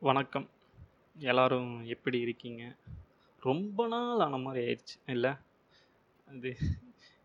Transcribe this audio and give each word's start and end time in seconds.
வணக்கம். 0.00 0.50
எல்லாரும் 1.18 1.84
எப்படி 1.84 2.20
இருக்கீங்க? 2.20 2.74
ரொம்ப 3.40 3.86
நாள் 3.86 4.18
ஆன 4.18 4.36
மாதிரி 4.36 4.66
ஆயிடுச்சு 4.66 5.10
இல்லை 5.10 5.30
அது 6.28 6.56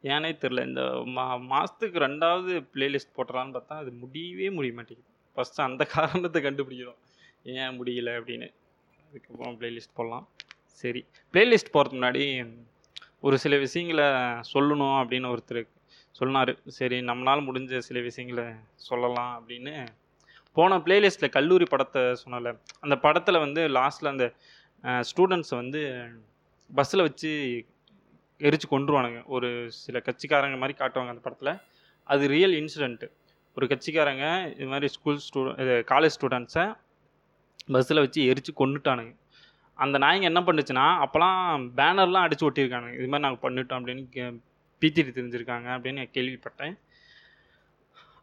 ஏனே 0.03 0.31
தெரியல. 0.35 0.65
இந்த 0.67 1.03
மா 1.05 1.35
மாதத்துக்கு 1.35 1.99
ரெண்டாவது 1.99 2.65
பிளேலிஸ்ட் 2.73 3.17
போடுறான்னு 3.17 3.53
பார்த்தா, 3.53 3.67
அது 3.67 3.91
முடியவே 3.91 4.49
முடிய 4.49 4.73
மாட்டேங்குது. 4.73 5.07
ஃபர்ஸ்ட்டு 5.35 5.61
அந்த 5.61 5.85
காரணத்தை 5.85 6.41
கண்டுபிடிக்கிறோம் 6.41 6.95
ஏன் 7.43 7.83
முடியல 7.83 8.09
அப்படின்னு. 8.09 8.53
அதுக்கப்புறம் 9.09 9.61
பிளேலிஸ்ட் 9.61 9.93
போடலாம். 9.93 10.29
சரி. 10.65 11.05
பிளேலிஸ்ட் 11.33 11.71
போகிறது 11.71 12.01
முன்னாடி, 12.01 12.53
ஒரு 13.21 13.37
சில 13.37 13.55
விஷயங்கள 13.55 14.01
சொல்லணும் 14.53 14.97
அப்படின்னு 15.03 15.37
ஒருத்தர் 15.37 15.67
சொன்னார் 16.11 16.57
சரி 16.67 16.99
நம்மளால் 17.01 17.45
முடிஞ்ச 17.47 17.77
சில 17.77 17.99
விஷயங்கள 17.99 18.55
சொல்லலாம் 18.75 19.43
அப்படின்னு, 19.43 19.87
போன 20.55 20.77
பிளேலிஸ்ட்டில் 20.77 21.33
கல்லூரி 21.37 21.65
படத்தை 21.65 22.01
சொன்னால 22.23 22.53
அந்த 22.79 22.95
படத்தில் 22.97 23.43
வந்து 23.45 23.61
லாஸ்ட்டில் 23.77 24.13
அந்த 24.13 24.25
ஸ்டூடெண்ட்ஸை 25.09 25.55
வந்து 25.55 25.81
பஸ்ஸில் 26.69 27.05
வச்சு 27.07 27.31
எரிச்சு 28.41 28.67
கொண்டுருவானுங்க 28.69 29.19
ஒரு 29.25 29.49
சில 29.83 29.97
கட்சிக்காரங்க 29.99 30.57
மாதிரி 30.57 30.75
காட்டுவாங்க 30.77 31.13
அந்த 31.13 31.23
படத்தில் 31.23 31.53
அது 32.09 32.27
ரியல் 32.27 32.55
இன்சிடெண்ட்டு 32.61 33.09
ஒரு 33.57 33.65
கட்சிக்காரங்க 33.67 34.25
இது 34.53 34.67
மாதிரி 34.67 34.87
ஸ்கூல் 34.87 35.17
ஸ்டூ 35.17 35.41
இது 35.63 35.73
காலேஜ் 35.91 36.15
ஸ்டூடெண்ட்ஸை 36.17 36.65
பஸ்ஸில் 37.73 38.03
வச்சு 38.05 38.21
எரிச்சு 38.31 38.53
கொண்டுட்டானுங்க 38.61 39.13
அந்த 39.79 39.97
நாய்ங்க 39.97 40.27
என்ன 40.31 40.41
பண்ணுச்சுன்னா, 40.41 40.85
அப்போலாம் 41.03 41.63
பேனர்லாம் 41.77 42.25
அடித்து 42.25 42.47
ஒட்டியிருக்கானுங்க. 42.49 42.93
இது 42.99 43.07
மாதிரி 43.07 43.25
நாங்கள் 43.25 43.43
பண்ணிட்டோம் 43.45 43.77
அப்படின்னு 43.79 44.03
கே 44.09 44.25
பீத்திட்டு 44.81 45.15
தெரிஞ்சிருக்காங்க 45.17 45.67
அப்படின்னு 45.75 46.01
கேள்விப்பட்டேன். 46.15 46.73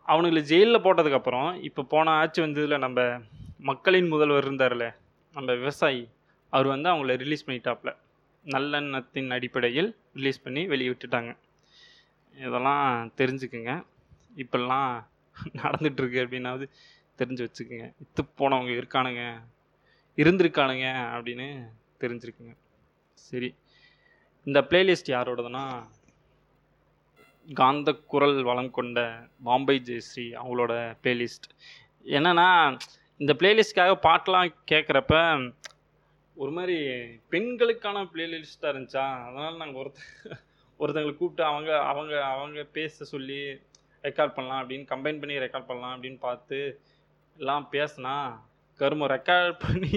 அவனுங்களை 0.09 0.40
ஜெயிலில் 0.40 0.84
போட்டதுக்கப்புறம், 0.84 1.62
இப்போ 1.62 1.82
போன 1.82 2.10
ஆட்சி 2.10 2.40
வந்ததில் 2.40 2.78
நம்ம 2.78 3.18
மக்களின் 3.59 4.09
முதல்வர் 4.09 4.52
இருந்தார்ல, 4.52 4.95
நம்ம 5.32 5.54
விவசாயி. 5.54 6.09
அவர் 6.51 6.66
வந்து 6.66 6.90
அவங்கள 6.90 7.16
ரிலீஸ் 7.16 7.51
பண்ணிட்டாப்ல. 7.51 7.96
நல்லெண்ணத்தின் 8.45 9.30
அடிப்படையில் 9.30 9.96
ரிலீஸ் 10.15 10.42
பண்ணி 10.42 10.66
வெளியிட்டுட்டாங்க 10.66 11.37
இதெல்லாம் 12.37 13.12
தெரிஞ்சுக்குங்க 13.16 13.84
இப்பெல்லாம் 14.37 15.07
நடந்துட்டு 15.57 16.23
அப்படின்னாவது 16.24 16.68
தெரிஞ்சு 17.18 17.46
வச்சுக்கோங்க 17.46 17.92
இத்து 18.02 18.23
போனவங்க 18.38 18.70
இருக்கானுங்க, 18.80 19.40
இருந்திருக்கானுங்க 20.16 20.87
அப்படின்னு 21.16 21.68
தெரிஞ்சிருக்குங்க. 22.01 22.57
சரி. 23.12 23.54
இந்த 24.45 24.60
பிளேலிஸ்ட் 24.60 25.07
யாரோடதுன்னா, 25.07 25.88
காந்த 27.59 27.90
குரல் 28.12 28.38
வளம் 28.48 28.74
கொண்ட 28.76 29.01
பாம்பே 29.46 29.74
ஜெயஸ்ரீ 29.87 30.24
அவங்களோட 30.40 30.73
பிளேலிஸ்ட். 31.02 31.46
என்னென்னா 32.16 32.48
இந்த 33.20 33.32
பிளேலிஸ்ட்காக 33.40 33.95
பாட்டெலாம் 34.07 34.51
கேட்குறப்ப 34.70 35.15
ஒரு 36.37 36.52
மாதிரி 36.57 36.76
பெண்களுக்கான 37.32 38.04
பிளேலிஸ்ட்டாக 38.12 38.73
இருந்துச்சா, 38.73 39.07
அதனால் 39.26 39.60
நாங்கள் 39.62 39.80
ஒருத்த 39.82 40.01
ஒருத்தங்களை 40.80 41.15
கூப்பிட்டு 41.16 41.45
அவங்க 41.51 41.70
அவங்க 41.90 42.15
அவங்க 42.32 42.62
பேச 42.76 43.04
சொல்லி 43.12 43.40
ரெக்கார்ட் 44.04 44.37
பண்ணலாம் 44.37 44.60
அப்படின்னு 44.62 44.87
கம்பைன் 44.92 45.20
பண்ணி 45.23 45.42
ரெக்கார்ட் 45.45 45.68
பண்ணலாம் 45.70 45.95
அப்படின்னு 45.96 46.20
பார்த்து, 46.29 46.60
எல்லாம் 47.38 47.66
பேசினா 47.74 48.14
கருமம் 48.80 49.12
ரெக்கார்ட் 49.14 49.59
பண்ணி 49.66 49.96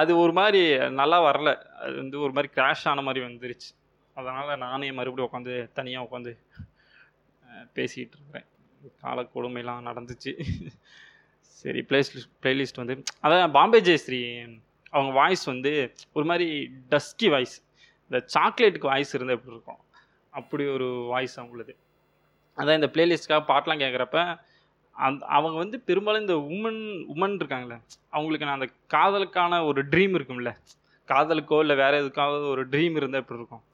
அது 0.00 0.12
ஒரு 0.24 0.32
மாதிரி 0.38 0.60
நல்லா 1.00 1.18
வரல. 1.28 1.50
அது 1.84 1.94
வந்து 2.02 2.16
ஒரு 2.26 2.32
மாதிரி 2.36 2.50
கிராஷ் 2.58 2.86
ஆன 2.90 3.02
மாதிரி 3.08 3.20
வந்துருச்சு. 3.26 3.70
அதனால் 4.16 4.62
நானே 4.64 4.88
மறுபடியும் 4.98 5.28
உட்காந்து 5.28 5.54
தனியாக 5.78 6.06
உட்காந்து 6.06 6.32
அ 7.54 7.60
இருக்கிறேன். 8.02 8.46
கால 9.02 9.22
கொடுமைலாம் 9.34 9.86
நடந்துச்சு. 9.88 10.32
சரி 11.58 11.80
பிளேஸ்லிஸ்ட் 11.90 12.32
பிளேலிஸ்ட் 12.42 12.80
வந்து 12.80 12.94
அதான் 13.22 13.54
பாம்பே 13.58 13.80
ஜெயஸ்ரீ 13.80 14.20
அவங்க 14.90 15.12
வாய்ஸ் 15.12 15.44
வந்து 15.44 15.70
ஒரு 16.12 16.24
மாதிரி 16.30 16.46
டஸ்கி 16.90 17.28
வாய்ஸ். 17.30 17.54
இந்த 18.10 18.18
சாக்லேட்டுக்கு 18.34 18.90
வாய்ஸ் 18.92 19.14
இருந்தால் 19.14 19.36
எப்படி 19.36 19.54
இருக்கும்? 19.56 19.80
அப்படி 20.32 20.64
ஒரு 20.66 20.88
வாய்ஸ் 21.12 21.36
அவங்களுது. 21.40 21.74
அதான் 22.58 22.78
இந்த 22.80 22.90
பிளேலிஸ்ட்காக 22.94 23.42
பாட்டெலாம் 23.50 23.82
கேட்குறப்ப 23.84 24.18
அந் 24.96 25.16
அவங்க 25.36 25.56
வந்து 25.58 25.76
பெரும்பாலும் 25.80 26.24
இந்த 26.24 26.34
உமன் 26.54 26.80
உமன் 27.14 27.38
இருக்காங்கல்ல, 27.40 27.76
அவங்களுக்கு 28.08 28.46
நான் 28.46 28.58
அந்த 28.60 28.68
காதலுக்கான 28.94 29.64
ஒரு 29.64 29.80
ட்ரீம் 29.84 30.14
இருக்கும்ல, 30.18 30.50
காதலுக்கோ 31.08 31.58
இல்லை 31.58 31.76
வேறு 31.76 32.02
எதுக்காவது 32.02 32.46
ஒரு 32.48 32.62
ட்ரீம் 32.68 32.96
இருந்தால் 32.96 33.22
எப்படி 33.22 33.38
இருக்கும்? 33.38 33.64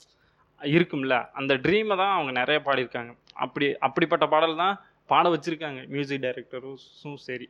இருக்கும்ல, 0.61 1.17
அந்த 1.33 1.53
ட்ரீமை 1.57 1.97
தான் 1.97 2.15
அவங்க 2.15 2.33
நிறைய 2.33 2.59
பாடியிருக்காங்க. 2.65 3.13
அப்படி 3.45 3.67
அப்படிப்பட்ட 3.87 4.25
பாடல் 4.35 4.61
தான் 4.63 4.77
பாட 5.11 5.29
வச்சுருக்காங்க 5.35 5.81
மியூசிக் 5.95 6.25
டைரக்டரும் 6.25 6.81
சரி. 7.27 7.47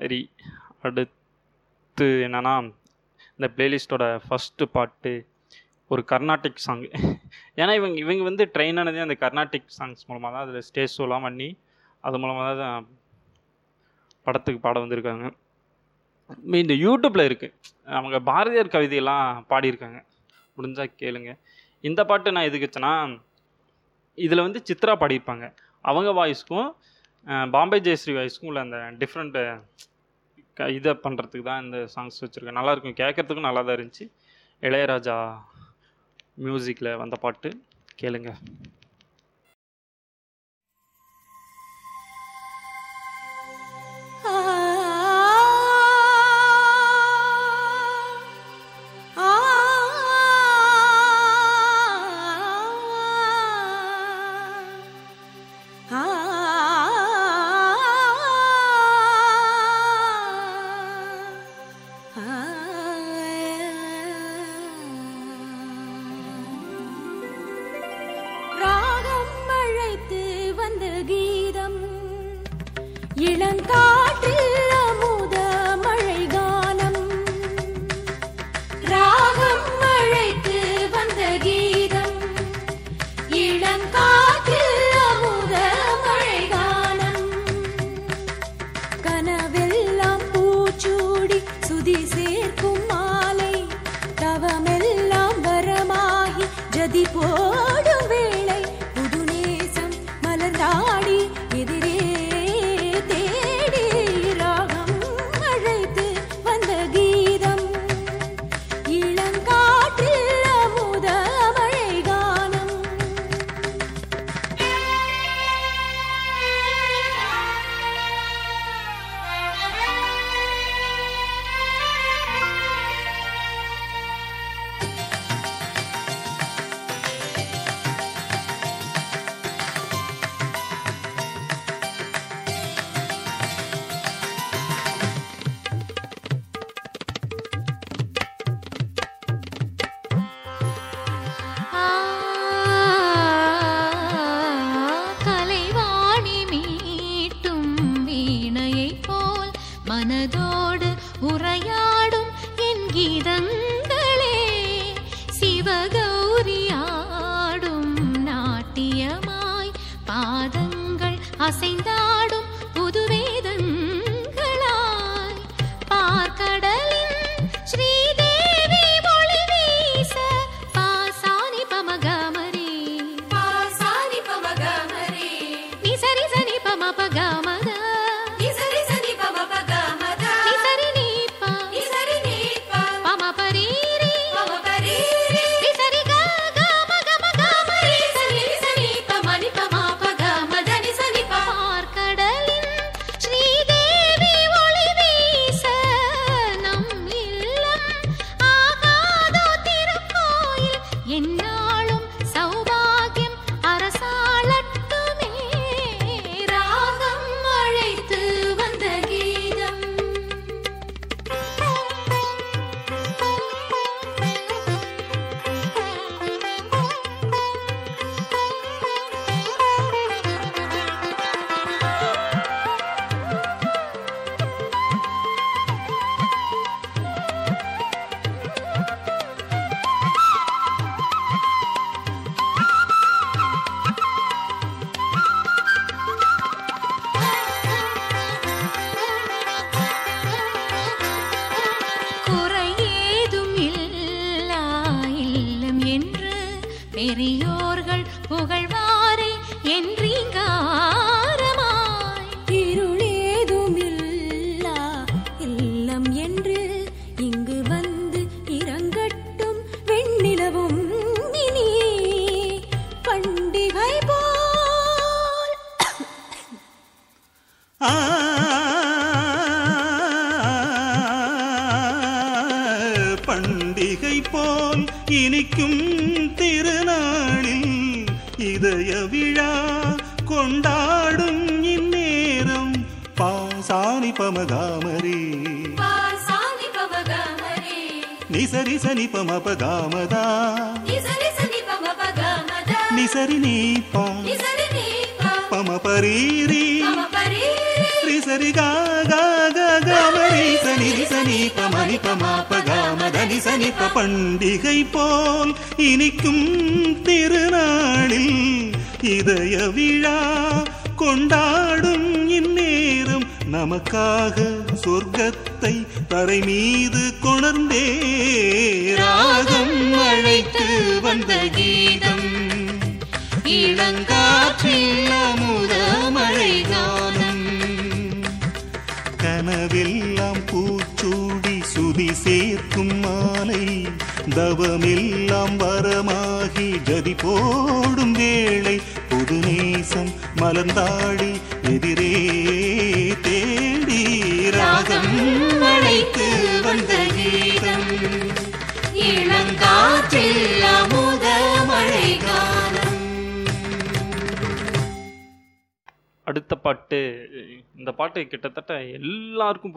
சரி. 0.00 0.20
அடுத்து 0.86 2.06
என்னென்னா 2.26 2.54
இந்த 3.36 3.48
பிளேலிஸ்ட்டோட 3.56 4.04
ஃபர்ஸ்ட்டு 4.24 4.64
பாட்டு 4.76 5.12
ஒரு 5.92 6.02
கர்நாடிக் 6.10 6.64
சாங். 6.64 6.82
ஏன்னா 7.60 7.72
இவங்க 7.78 7.96
இவங்க 8.04 8.22
வந்து 8.28 8.44
ட்ரெயின் 8.54 8.78
ஆனதே 8.82 9.02
அந்த 9.06 9.16
கர்நாடிக் 9.24 9.74
சாங்ஸ் 9.78 10.06
மூலமாக 10.08 10.30
தான். 10.34 10.44
அதில் 10.44 10.66
ஸ்டேஜ் 10.68 10.94
ஷோலாம் 10.98 11.26
பண்ணி, 11.26 11.48
அது 12.06 12.20
மூலமாக 12.22 12.52
தான் 12.62 12.86
படத்துக்கு 14.26 14.60
பாட 14.66 14.78
வந்திருக்காங்க. 14.84 15.26
இந்த 16.62 16.74
யூடியூப்பில் 16.84 17.28
இருக்குது 17.28 17.54
அவங்க 17.98 18.18
பாரதியார் 18.30 18.74
கவிதையெல்லாம் 18.74 19.26
பாடியிருக்காங்க. 19.52 20.00
முடிஞ்சால் 20.56 20.96
கேளுங்க. 21.02 21.32
இந்த 21.88 22.00
பாட்டு 22.10 22.34
நான் 22.36 22.48
எதுக்கு 22.48 22.68
வச்சேன்னா, 22.68 22.94
இதில் 24.26 24.44
வந்து 24.46 24.60
சித்ரா 24.68 24.94
பாடியிருப்பாங்க. 25.02 25.46
அவங்க 25.90 26.10
வாய்ஸ்க்கும், 26.20 26.68
பாம்பே 27.54 27.78
ஜெயஸ்ரீ 27.86 28.12
வாய்ஸ்க்கும் 28.18 28.50
உள்ள 28.50 28.60
அந்த 28.66 28.78
டிஃப்ரெண்ட்டு 29.02 29.42
க 30.58 30.68
இதை 30.78 30.92
பண்ணுறதுக்கு 31.04 31.46
தான் 31.50 31.62
இந்த 31.64 31.78
சாங்ஸ் 31.94 32.20
வச்சுருக்கேன் 32.22 32.58
நல்லாயிருக்கும். 32.60 32.98
கேட்கறதுக்கும் 33.02 33.48
நல்லா 33.48 33.62
தான் 33.68 33.76
இருந்துச்சு. 33.78 34.06
இளையராஜா 34.68 35.16
மியூசிக்கில் 36.46 36.98
வந்த 37.02 37.16
பாட்டு. 37.24 37.50
கேளுங்கள் 38.02 38.38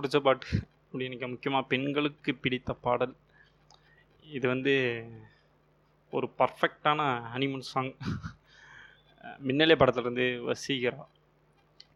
பிடிச்ச 0.06 0.20
பாட்டு 0.26 0.48
அப்படின்னு 0.88 1.28
முக்கியமாக 1.32 1.70
பெண்களுக்கு 1.70 2.32
பிடித்த 2.42 2.72
பாடல். 2.86 3.14
இது 4.38 4.46
வந்து 4.52 4.74
ஒரு 6.18 6.28
பர்ஃபெக்டான 6.40 7.00
ஹனிமூன் 7.32 7.66
சாங் 7.70 7.90
மின்னலே 9.48 9.76
படத்துலேருந்து 9.82 10.28
வசீகரா. 10.50 11.06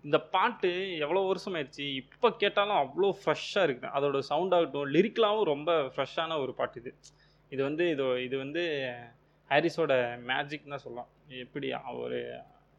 இந்த 0.06 0.18
பாட்டு 0.34 0.70
எவ்வளோ 1.06 1.22
வருஷம் 1.28 1.56
ஆயிடுச்சு? 1.58 1.86
இப்போ 2.02 2.28
கேட்டாலும் 2.44 2.80
அவ்வளோ 2.82 3.12
ஃப்ரெஷ்ஷாக 3.22 3.68
இருக்குது 3.68 3.94
அதோட 3.98 4.22
சவுண்ட் 4.32 4.56
ஆகட்டும் 4.58 4.92
லிரிக்கலாகவும் 4.96 5.50
ரொம்ப 5.54 5.72
ஃப்ரெஷ்ஷான 5.96 6.40
ஒரு 6.44 6.56
பாட்டு 6.60 6.82
இது. 6.82 6.94
இது 7.54 7.62
வந்து 7.70 7.86
இது 7.96 8.08
இது 8.28 8.36
வந்து 8.44 8.64
ஹாரிஸோட 9.52 9.94
மேஜிக் 10.32 10.72
தான் 10.74 10.86
சொல்லலாம். 10.86 11.12
எப்படி 11.46 11.70
அவர் 11.92 12.20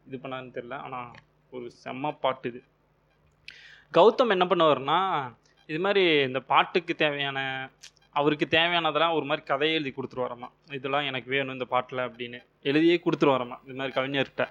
இது 0.07 0.19
பண்ணான்னு 0.25 0.55
தெரில 0.57 0.77
ஆனால் 0.87 1.11
ஒரு 1.53 1.65
செம்ம 1.85 2.13
பாட்டு 2.25 2.49
இது. 2.53 2.61
கௌதம் 3.93 4.33
என்ன 4.35 4.45
பண்ணுவார்னா 4.51 4.99
இது 5.69 5.79
மாதிரி 5.85 6.03
இந்த 6.27 6.39
பாட்டுக்கு 6.51 6.93
தேவையான 7.01 7.39
அவருக்கு 8.19 8.45
தேவையானதெல்லாம் 8.55 9.15
ஒரு 9.17 9.25
மாதிரி 9.29 9.43
கதையை 9.49 9.73
எழுதி 9.79 9.91
கொடுத்துருவாரம்மா 9.97 10.47
இதெல்லாம் 10.77 11.07
எனக்கு 11.09 11.29
வேணும் 11.33 11.55
இந்த 11.57 11.67
பாட்டில் 11.73 12.01
அப்படின்னு 12.05 12.39
எழுதியே 12.69 12.95
கொடுத்துருவாரம்மா 13.05 13.57
இது 13.67 13.75
மாதிரி 13.79 13.93
கவிஞர்கிட்ட. 13.97 14.45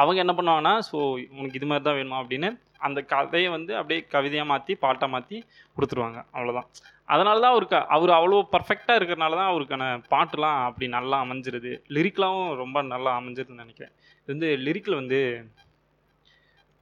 அவங்க 0.00 0.18
என்ன 0.24 0.32
பண்ணுவாங்கன்னா 0.38 0.74
ஸோ 0.88 0.96
உனக்கு 1.38 1.58
இது 1.60 1.68
மாதிரி 1.70 1.84
தான் 1.88 1.98
வேணுமா? 1.98 2.20
அப்படின்னு 2.22 2.48
அந்த 2.86 3.00
கதையை 3.12 3.50
வந்து 3.56 3.72
அப்படியே 3.80 4.00
கவிதையாக 4.14 4.50
மாற்றி 4.52 4.72
பாட்டாக 4.84 5.12
மாற்றி 5.14 5.36
கொடுத்துருவாங்க 5.76 6.18
அவ்வளோதான் 6.36 6.68
அதனால 7.14 7.36
தான் 7.44 7.54
அவருக்கு 7.54 7.78
அவர் 7.96 8.16
அவ்வளோ 8.18 8.40
பர்ஃபெக்டாக 8.54 8.98
இருக்கிறனால 9.00 9.38
தான் 9.40 9.52
அவருக்கான 9.52 9.84
பாட்டுலாம் 10.14 10.58
அப்படி 10.68 10.86
நல்லா 10.96 11.16
அமைஞ்சிருது. 11.24 11.72
லிரிக்லாம் 11.96 12.42
ரொம்ப 12.62 12.82
நல்லா 12.94 13.12
அமைஞ்சிருதுன்னு 13.20 13.64
நினைக்கிறேன். 13.64 13.94
இது 14.22 14.32
வந்து 14.34 14.50
லிரிக்கில் 14.66 15.00
வந்து 15.02 15.20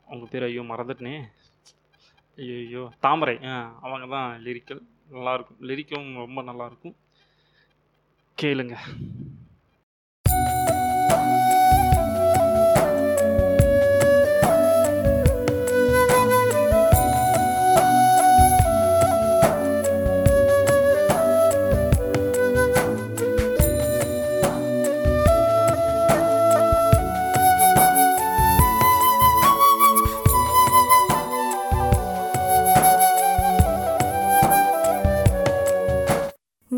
அவங்க 0.06 0.26
பேர் 0.32 0.46
ஐயோ 0.48 0.64
மறந்துட்டேனே. 0.72 1.16
ஐயோ 2.38 2.82
தாமரை. 3.00 3.36
ஆ 3.44 3.54
அவங்க 3.80 4.06
தான் 4.16 4.40
லிரிக்கல் 4.42 4.82
நல்லாயிருக்கும் 5.12 5.60
லிரிக்கும் 5.60 6.08
ரொம்ப 6.14 6.42
நல்லாயிருக்கும் 6.42 6.94
கேளுங்க. 8.38 8.76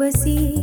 बसी 0.05 0.54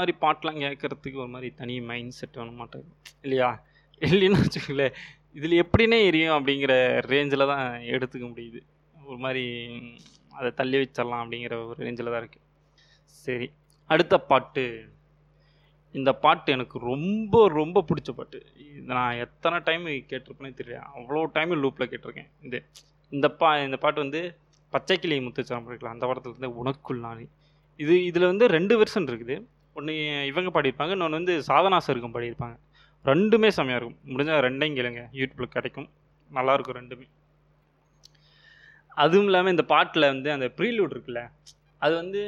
மாதிரி 0.00 0.14
பாட்டெலாம் 0.24 0.60
கேட்குறதுக்கு 0.64 1.22
ஒரு 1.24 1.32
மாதிரி 1.34 1.48
தனி 1.60 1.76
மைண்ட் 1.90 2.16
செட் 2.18 2.38
வேணும் 2.40 2.60
மாட்டேன் 2.62 2.86
இல்லையா? 3.24 3.48
இல்லைன்னு 4.08 4.42
வச்சுக்கோங்களேன். 4.42 4.94
இதில் 5.38 5.60
எப்படின்னே 5.64 5.98
எரியும் 6.10 6.36
அப்படிங்கிற 6.36 6.74
ரேஞ்சில் 7.12 7.50
தான் 7.52 7.66
எடுத்துக்க 7.94 8.24
முடியுது. 8.30 8.60
ஒரு 9.08 9.18
மாதிரி 9.24 9.44
அதை 10.38 10.50
தள்ளி 10.60 10.76
வச்சிடலாம் 10.80 11.22
அப்படிங்கிற 11.24 11.54
ஒரு 11.68 11.78
ரேஞ்சில் 11.84 12.10
தான் 12.12 12.22
இருக்குது 12.22 12.46
சரி 13.26 13.46
அடுத்த 13.90 14.14
பாட்டு. 14.30 14.64
இந்த 15.94 16.10
பாட்டு 16.24 16.48
எனக்கு 16.56 16.76
ரொம்ப 16.90 17.36
ரொம்ப 17.58 17.78
பிடிச்ச 17.88 18.10
பாட்டு. 18.18 18.38
இது 18.66 18.80
நான் 18.92 19.20
எத்தனை 19.24 19.56
டைம் 19.68 19.86
கேட்டிருப்பேனே 20.10 20.50
தெரியல. 20.60 20.80
அவ்வளோ 20.96 21.22
டைம் 21.36 21.54
லூப்பில் 21.62 21.90
கேட்டிருக்கேன். 21.92 22.30
இது 22.48 22.58
இந்த 23.12 23.28
பா 23.40 23.48
இந்த 23.68 23.78
பாட்டு 23.84 24.04
வந்து 24.04 24.20
பச்சைக்கிளி 24.72 25.16
முத்துச்சாரம் 25.26 25.68
இருக்கலாம் 25.70 25.96
அந்த 25.96 26.06
படத்தில் 26.08 26.32
இருந்து 26.32 26.50
உனக்குள் 26.62 27.04
நாளி 27.06 27.26
இது 27.80 27.94
இதில் 28.10 28.30
வந்து 28.32 28.46
ரெண்டு 28.56 28.74
வெர்ஷன் 28.80 29.08
இருக்குது. 29.10 29.36
ஒன்று 29.80 29.94
இவங்க 30.30 30.50
பாடியிருப்பாங்க 30.54 30.94
இன்னொன்று 30.96 31.20
வந்து 31.20 31.34
சாதனா 31.50 31.78
சருக்கும் 31.86 32.14
பாடியிருப்பாங்க. 32.16 32.56
ரெண்டுமே 33.10 33.48
செம்மையாக 33.56 33.80
இருக்கும். 33.80 34.00
முடிஞ்சால் 34.12 34.44
ரெண்டையும் 34.46 34.76
கேளுங்க. 34.78 35.02
யூடியூப்பில் 35.18 35.54
கிடைக்கும். 35.56 35.88
நல்லாயிருக்கும் 36.30 36.78
ரெண்டுமே. 36.80 37.06
அதுவும் 39.02 39.28
இல்லாமல் 39.28 39.54
இந்த 39.54 39.64
பாட்டில் 39.72 40.12
வந்து 40.12 40.28
அந்த 40.36 40.46
ப்ரீலூட் 40.58 40.94
இருக்குல்ல 40.94 41.20
அது 41.84 41.94
வந்து 42.00 42.22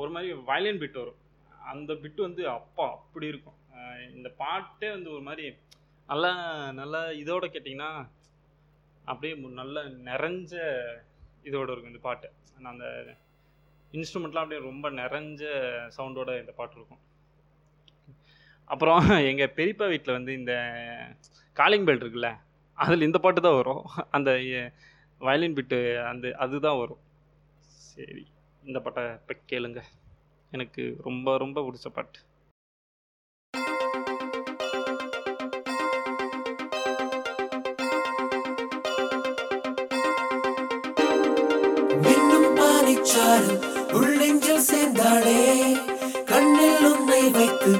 ஒரு 0.00 0.10
மாதிரி 0.14 0.32
வயலின் 0.48 0.80
பிட் 0.80 0.98
வரும். 1.00 1.20
அந்த 1.72 1.92
பிட்டு 2.02 2.20
வந்து 2.26 2.42
அப்பா 2.58 2.86
அப்படி 2.96 3.26
இருக்கும். 3.32 3.58
இந்த 4.16 4.28
பாட்டே 4.42 4.88
வந்து 4.96 5.08
ஒரு 5.16 5.22
மாதிரி 5.28 5.46
நல்லா 6.08 6.32
நல்லா 6.80 7.00
இதோட 7.22 7.44
கேட்டிங்கன்னா 7.54 7.90
அப்படியே 9.10 9.34
நல்ல 9.60 9.84
நிறைஞ்ச 10.10 10.52
இதோட 11.48 11.68
இருக்கும் 11.72 11.92
இந்த 11.92 12.02
பாட்டு. 12.08 12.28
அந்த 12.72 12.84
இன்ஸ்ட்ருமெண்ட்லாம் 13.96 14.44
அப்படியே 14.44 14.60
ரொம்ப 14.70 14.90
நிறைஞ்ச 14.90 15.42
சவுண்டோட 15.96 16.30
இந்த 16.40 16.52
பாட்டு 16.58 16.76
இருக்கும். 16.78 17.02
அப்புறம் 18.72 19.00
எங்கள் 19.30 19.54
பெரியப்பா 19.56 19.86
வீட்டில் 19.92 20.16
வந்து 20.18 20.32
இந்த 20.40 20.52
காலிங் 21.56 21.86
பெல்ட் 21.86 22.04
இருக்குல்ல 22.04 22.30
அதில் 22.78 23.06
இந்த 23.08 23.18
பாட்டு 23.24 23.40
தான் 23.40 23.58
வரும். 23.60 23.82
அந்த 24.16 24.30
வயலின் 25.26 25.56
பிட்டு 25.58 25.80
அந்த 26.10 26.34
அதுதான் 26.44 26.80
வரும். 26.82 27.02
சரி 27.90 28.26
இந்த 28.62 28.78
பாட்டை 28.84 29.04
இப்போ 29.20 29.34
கேளுங்க. 29.52 29.82
எனக்கு 30.52 30.84
ரொம்ப 31.08 31.38
ரொம்ப 31.44 31.60
பிடிச்ச 31.68 31.90
பாட்டு. 31.98 32.20
Charlie. 43.12 43.71
உள்ளெஞ்சில் 43.92 44.66
சேர்ந்தாளே 44.68 45.40
கண்ணில் 46.24 46.84
உன்னை 46.90 47.22
வைத்து 47.30 47.72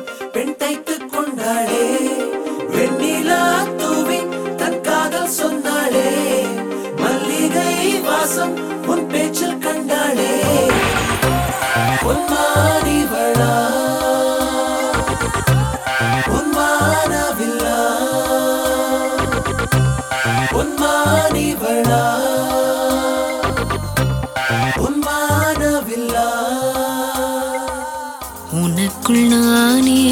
எனக்குள் 29.12 29.33
நானே 29.33 30.02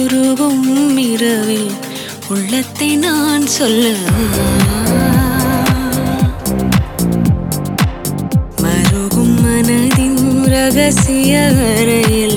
உருவும் 0.00 0.64
இரவில் 1.04 1.70
உள்ளத்தை 2.30 2.88
நான் 2.96 3.46
சொல்ல 3.48 3.84
மருகும் 8.62 9.36
மனதின் 9.40 10.20
ரகசிய 10.52 11.32
அறையில் 11.68 12.29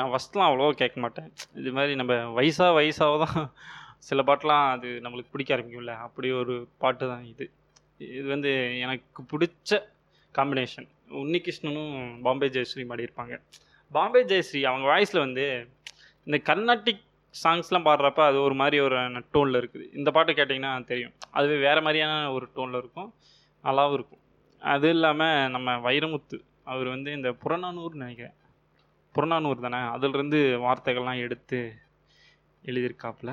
நான் 0.00 0.12
ஃபஸ்ட்லாம் 0.14 0.48
அவ்வளோவா 0.50 0.74
கேட்க 0.82 0.98
மாட்டேன் 1.04 1.30
இது 1.60 1.72
மாதிரி 1.78 1.94
நம்ம 2.02 2.14
வயசாக 2.38 2.76
வயசாக 2.80 3.16
தான் 3.24 3.48
சில 4.08 4.20
பாட்டெலாம் 4.28 4.66
அது 4.74 4.88
நம்மளுக்கு 5.04 5.32
பிடிக்க 5.32 5.50
ஆரம்பிக்கும்ல. 5.56 5.94
அப்படி 6.06 6.28
ஒரு 6.42 6.54
பாட்டு 6.82 7.04
தான் 7.12 7.24
இது. 7.32 7.46
இது 8.14 8.26
வந்து 8.34 8.50
எனக்கு 8.84 9.22
பிடிச்ச 9.32 9.80
காம்பினேஷன் 10.34 10.88
உன்னிகிருஷ்ணனும் 11.20 11.94
பாம்பே 12.26 12.48
ஜெயஸ்ரீ 12.56 12.84
பாடியிருப்பாங்க 12.90 13.36
பாம்பே 13.92 14.20
ஜெயஸ்ரீ 14.32 14.60
அவங்க 14.70 14.86
வாய்ஸில் 14.92 15.24
வந்து 15.26 15.44
இந்த 16.26 16.38
கர்நாட்டிக் 16.48 17.04
சாங்ஸ்லாம் 17.34 17.86
பாடுறப்ப 17.88 18.20
அது 18.28 18.38
ஒரு 18.46 18.54
மாதிரி 18.60 18.76
ஒரு 18.86 18.96
டோனில் 19.34 19.58
இருக்குது. 19.60 19.84
இந்த 19.98 20.08
பாட்டு 20.16 20.32
கேட்டிங்கன்னா 20.38 20.70
தெரியும். 20.92 21.14
அதுவே 21.38 21.56
வேறு 21.66 21.80
மாதிரியான 21.86 22.14
ஒரு 22.36 22.46
டோனில் 22.56 22.80
இருக்கும். 22.82 23.10
நல்லாவும் 23.64 23.96
இருக்கும். 23.98 24.22
அது 24.62 24.88
இல்லாமல் 24.96 25.50
நம்ம 25.54 25.76
வைரமுத்து 25.86 26.38
அவர் 26.72 26.88
வந்து 26.94 27.10
இந்த 27.18 27.30
புறநானூர்னு 27.42 28.02
நினைக்கிறேன். 28.04 28.36
புறநானூறு 29.12 29.60
தானே? 29.60 29.80
அதிலிருந்து 29.94 30.38
வார்த்தைகள்லாம் 30.60 31.20
எடுத்து 31.26 31.58
எழுதியிருக்காப்புல. 32.64 33.30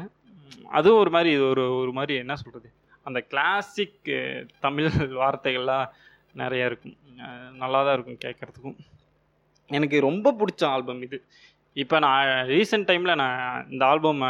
அதுவும் 0.77 0.99
ஒரு 0.99 1.09
மாதிரி 1.09 1.31
ஒரு 1.37 1.63
ஒரு 1.75 1.91
மாதிரி 1.91 2.17
என்ன 2.17 2.35
சொல்கிறது 2.35 2.69
அந்த 3.03 3.19
கிளாசிக் 3.21 4.09
தமிழ் 4.59 4.85
வார்த்தைகள்லாம் 5.21 5.87
நிறையா 6.35 6.65
இருக்கும். 6.65 6.97
நல்லா 7.61 7.79
தான் 7.83 7.93
இருக்கும் 7.97 8.21
கேட்குறதுக்கும். 8.25 8.77
எனக்கு 9.67 9.99
ரொம்ப 9.99 10.35
பிடிச்ச 10.39 10.63
ஆல்பம் 10.65 11.01
இது. 11.01 11.17
இப்போ 11.73 11.99
நான் 11.99 12.25
ரீசெண்ட் 12.25 12.89
டைமில் 12.89 13.15
நான் 13.15 13.69
இந்த 13.69 13.85
ஆல்பம் 13.85 14.21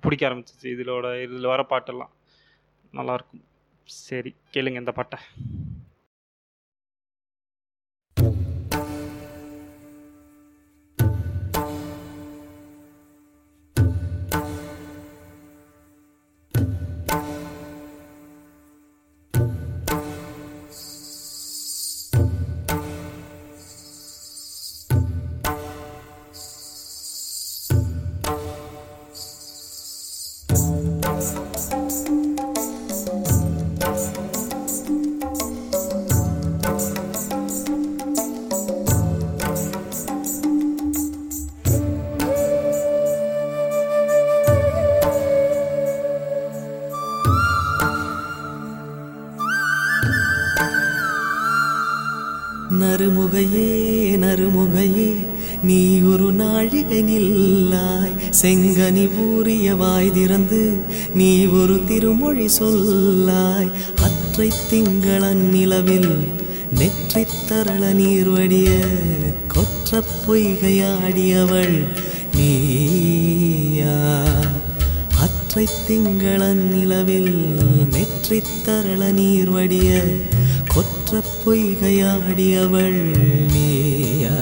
பிடிக்க 0.00 0.28
ஆரம்பிச்சிச்சு. 0.28 0.68
இதிலோட 0.74 1.22
இதில் 1.22 1.50
வர 1.52 1.66
பாட்டெல்லாம். 1.70 2.12
நல்லாயிருக்கும். 2.92 3.44
சரி 3.84 4.34
கேளுங்க 4.52 4.78
இந்த 4.82 4.92
பாட்டை. 4.92 5.18
நீ 55.66 56.00
ஒரு 56.00 56.32
நாழிகை 56.32 57.00
நில்லாய் 57.02 58.14
செங்கனி 58.42 59.06
ஊறிய 59.18 59.74
வாய் 59.74 60.10
திறந்து 60.12 60.62
நீ 61.14 61.46
ஒரு 61.46 61.76
திருமொழி 61.88 62.48
சொல்லாய். 62.60 63.70
அற்றை 64.02 64.48
திங்களன் 64.70 65.44
நிலவில் 65.54 66.12
நெற்றித் 66.78 67.38
தரள 67.48 67.92
நீர் 67.92 68.28
வடிய 68.28 68.68
கொற்ற 69.48 70.02
பொய்கையாடியவள் 70.24 71.78
நீயா. 72.36 73.96
அற்றை 75.18 75.66
திங்களன் 75.88 76.64
நிலவில் 76.74 77.34
நெற்றித் 77.90 78.54
தரள 78.64 79.10
நீர் 79.10 79.50
வடிய 79.50 79.90
கொற்ற 80.74 81.22
பொய்கையாடியவள் 81.44 83.02
நீயா. 83.54 84.38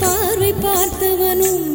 பார்வை 0.00 0.50
பார்த்தவனும் 0.64 1.71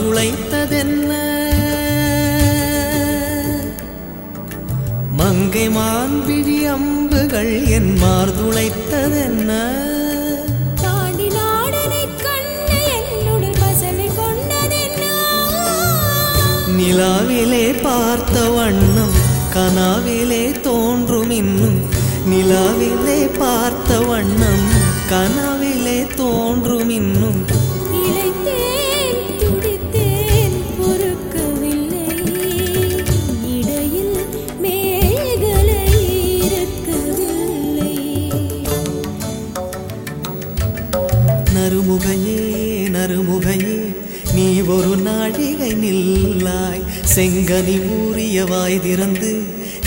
என் 0.00 0.06
மார்துளைத்ததென்ன 0.06 1.12
மங்கை 5.12 5.68
மான்விழி 5.68 6.56
அம்புகள் 6.66 7.66
என் 7.68 7.96
மார்துளைத்ததென்ன 8.02 9.50
நிலாவிலே 16.78 17.82
பார்த்த 17.82 18.48
வண்ணம் 18.48 19.16
கனாவிலே 19.54 20.60
தோன்றும் 20.60 21.30
இன்னும். 21.30 21.78
நிலாவிலே 22.30 23.20
பார்த்த 23.38 24.00
வண்ணம் 24.00 24.66
கனாவிலே 25.10 26.14
தோன்றும் 26.16 26.88
இன்னும். 26.90 27.59
ஒரு 44.70 44.94
நாழிகை 45.00 45.70
நில்லாய் 45.82 46.82
செங்கனி 47.14 47.76
ஊறிய 47.96 48.44
வாய் 48.44 48.80
திறந்து 48.80 49.30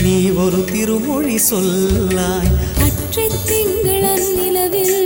நீ 0.02 0.14
ஒரு 0.36 0.60
திருமொழி 0.64 1.36
சொல்லாய். 1.48 2.50
அற்றை 2.84 3.26
திங்களன் 3.48 4.26
நிலவில் 4.38 4.98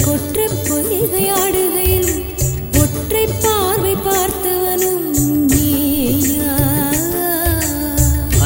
கொற்ற 0.00 0.38
பொய்கையாடுகையில் 0.68 2.12
ஒற்றை 2.80 3.24
பார்வை 3.44 3.94
பார்த்தவனும் 4.06 5.06
நீயா 5.52 6.56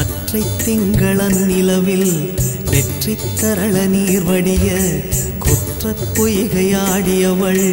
அற்றை 0.01 0.43
திங்களன் 0.65 1.41
நிலவில் 1.51 2.11
நெற்றித் 2.71 3.27
தரள 3.41 3.85
நீர் 3.87 4.23
வடிய 4.23 4.67
குற்ற 5.45 5.83
பொய்கையாடியவள் 6.17 7.65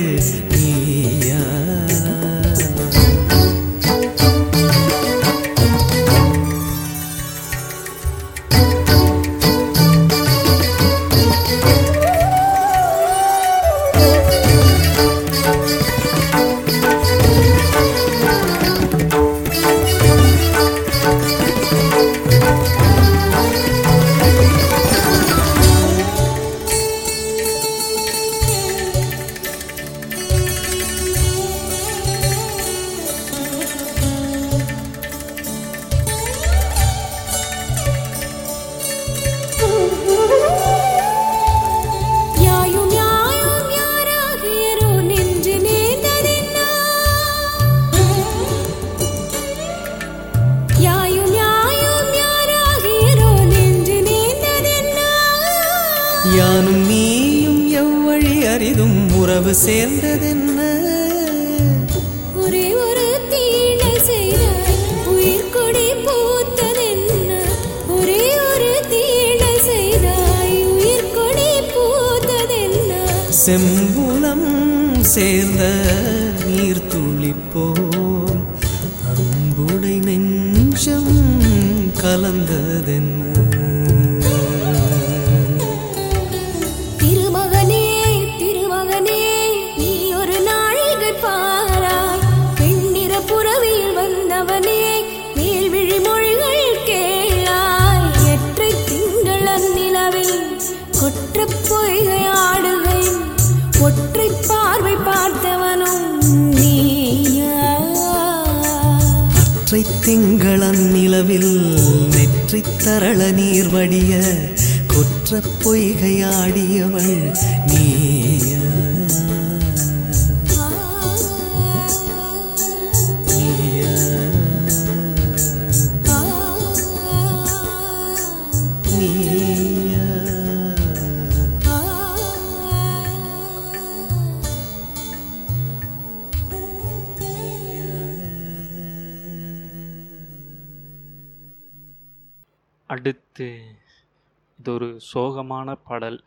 சோகமான 145.37 145.77
பாடல். 145.89 146.19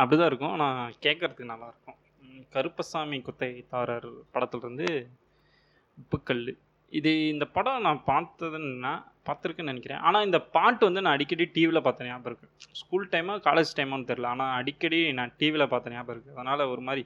அப்படிதான் 0.00 0.30
இருக்கும். 0.30 0.54
ஆனால் 0.56 0.94
கேட்கறதுக்கு 1.04 1.50
நல்லா 1.52 1.66
இருக்கும் 1.72 1.98
ம், 2.24 2.44
கருப்பசாமி 2.54 3.18
குத்தகைதாரர் 3.26 4.08
படத்துலேருந்து 4.34 4.88
உப்புக்கல். 6.02 6.42
இது 6.92 7.10
இந்த 7.32 7.44
படம் 7.56 7.86
நான் 7.86 8.00
பார்த்ததுன்னா 8.10 8.92
பார்த்துருக்கேன்னு 9.26 9.72
நினைக்கிறேன். 9.72 10.02
ஆனால் 10.08 10.26
இந்த 10.26 10.38
பாட்டு 10.54 10.82
வந்து 10.88 11.02
நான் 11.04 11.16
அடிக்கடி 11.16 11.44
டிவியில் 11.56 11.84
பார்த்த 11.86 12.06
ஞாபகம் 12.08 12.30
இருக்குது 12.30 12.76
ஸ்கூல் 12.80 13.10
டைமா 13.14 13.34
காலேஜ் 13.46 13.74
டைமான்னு 13.78 14.08
தெரில 14.10 14.30
ஆனால் 14.34 14.54
அடிக்கடி 14.60 15.00
நான் 15.18 15.34
டிவியில் 15.40 15.70
பார்த்த 15.72 15.92
ஞாபகம் 15.94 16.14
இருக்குது 16.14 16.36
அதனால் 16.36 16.70
ஒரு 16.74 16.84
மாதிரி 16.88 17.02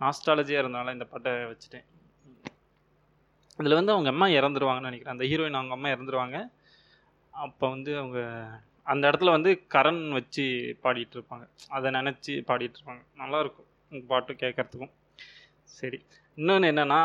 நாஸ்டாலஜியாக 0.00 0.62
இருந்தனால 0.62 0.94
இந்த 0.96 1.06
பாட்டை 1.12 1.32
வச்சுட்டேன். 1.50 1.86
இதில் 3.58 3.78
வந்து 3.78 3.94
அவங்க 3.94 4.10
அம்மா 4.14 4.26
இறந்துருவாங்கன்னு 4.38 4.90
நினைக்கிறேன். 4.90 5.16
அந்த 5.16 5.26
ஹீரோயின் 5.30 5.58
அவங்க 5.60 5.74
அம்மா 5.76 5.90
இறந்துருவாங்க. 5.94 6.38
அப்போ 7.34 7.64
வந்து 7.74 7.92
அவங்க 8.00 8.20
அந்த 8.86 9.02
இடத்துல 9.10 9.32
வந்து 9.36 9.50
கரண் 9.74 10.02
வச்சு 10.18 10.44
பாடிட்டு 10.84 11.16
இருப்பாங்க 11.18 11.44
அதை 11.76 11.90
நினச்சி 11.98 12.32
பாடிட்டு 12.50 12.78
இருப்பாங்க 12.78 13.02
நல்லாயிருக்கும் 13.22 13.68
இந்த 13.92 14.04
பாட்டு 14.12 14.32
கேட்கறதுக்கும் 14.42 14.92
சரி. 15.78 15.98
இன்னொன்று 16.38 16.70
என்னென்னா 16.72 17.00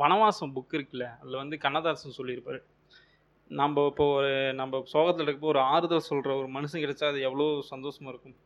வனவாசம் 0.00 0.52
புக் 0.56 0.74
இருக்குல்ல 0.76 1.06
அதில் 1.20 1.40
வந்து 1.42 1.56
கண்ணதாசன் 1.64 2.18
சொல்லியிருப்பார். 2.18 2.60
நம்ம 3.50 3.84
இப்போ 3.90 4.04
ஒரு 4.18 4.32
நம்ம 4.60 4.80
சோகத்தில் 4.92 5.26
இருக்கப்போ 5.26 5.50
ஒரு 5.54 5.60
ஆறுதல் 5.74 6.08
சொல்கிற 6.08 6.30
ஒரு 6.40 6.48
மனுஷன் 6.56 6.82
கிடைச்சா 6.84 7.06
அது 7.12 7.20
எவ்வளோ 7.28 7.46
சந்தோஷமாக 7.72 8.12
இருக்கும். 8.14 8.36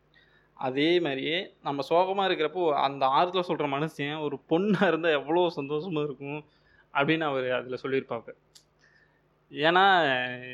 அதே 0.56 0.90
மாதிரியே 1.06 1.38
நம்ம 1.66 1.82
சோகமாக 1.90 2.26
இருக்கிறப்போ 2.28 2.64
அந்த 2.86 3.04
ஆறுதல் 3.18 3.48
சொல்கிற 3.50 3.68
மனுஷன் 3.76 4.22
ஒரு 4.26 4.36
பொண்ணாக 4.50 4.90
இருந்தால் 4.90 5.16
எவ்வளோ 5.20 5.42
சந்தோஷமாக 5.60 6.06
இருக்கும் 6.08 6.40
அப்படின்னு 6.94 7.24
அவர் 7.30 7.48
அதில் 7.58 7.82
சொல்லியிருப்பாங்க. 7.84 8.28
ஏன்னா 9.52 9.84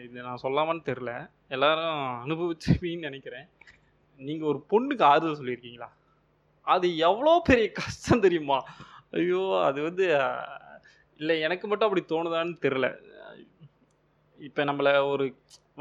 இது 0.06 0.16
நான் 0.26 0.44
சொல்லாமான்னு 0.44 0.88
தெரில 0.90 1.10
எல்லாரும் 1.54 1.98
அனுபவிச்சுப்பீங்கன்னு 2.24 3.08
நினைக்கிறேன். 3.08 3.46
நீங்கள் 4.20 4.50
ஒரு 4.52 4.60
பொண்ணுக்கு 4.72 5.04
ஆறுதல் 5.10 5.38
சொல்லியிருக்கீங்களா? 5.40 5.88
அது 6.66 6.86
எவ்வளோ 7.08 7.32
பெரிய 7.48 7.66
கஷ்டம் 7.80 8.24
தெரியுமா? 8.26 8.58
ஐயோ 9.18 9.42
அது 9.68 9.78
வந்து 9.88 10.06
இல்லை 11.20 11.36
எனக்கு 11.46 11.66
மட்டும் 11.68 11.88
அப்படி 11.88 12.02
தோணுதான்னு 12.12 12.56
தெரில 12.64 12.88
இப்போ 14.48 14.62
நம்மளை 14.70 14.92
ஒரு 15.12 15.24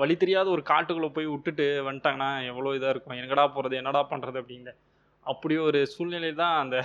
வழி 0.02 0.16
தெரியாத 0.22 0.48
ஒரு 0.56 0.64
காட்டுக்குள்ளே 0.70 1.10
போய் 1.16 1.34
விட்டுட்டு 1.34 1.66
வந்துட்டாங்கன்னா 1.90 2.30
எவ்வளோ 2.52 2.74
இதாக 2.78 2.94
இருக்கும். 2.94 3.20
எங்கடா 3.22 3.46
போகிறது 3.56 3.80
என்னடா 3.82 4.02
பண்ணுறது 4.12 4.42
அப்படிங்கிற 4.42 4.74
அப்படி 5.26 5.56
ஒரு 5.68 5.80
சூழ்நிலை 5.94 6.32
தான் 6.42 6.56
அந்த 6.64 6.78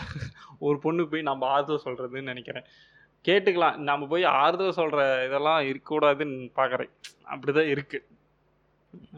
ஒரு 0.66 0.76
பொண்ணு 0.84 1.02
போய் 1.12 1.28
நம்ம 1.30 1.46
ஆறுதல் 1.54 1.84
சொல்கிறதுன்னு 1.86 2.32
நினைக்கிறேன். 2.32 2.66
கேட்டுக்கலாம். 3.28 3.76
நம்ம 3.88 4.06
போய் 4.12 4.24
ஆறுதல் 4.42 4.78
சொல்கிற 4.80 5.00
இதெல்லாம் 5.26 5.60
இருக்கக்கூடாதுன்னு 5.70 6.38
பார்க்குறேன் 6.60 6.92
அப்படி 7.32 7.52
தான் 7.58 7.72
இருக்குது 7.74 8.08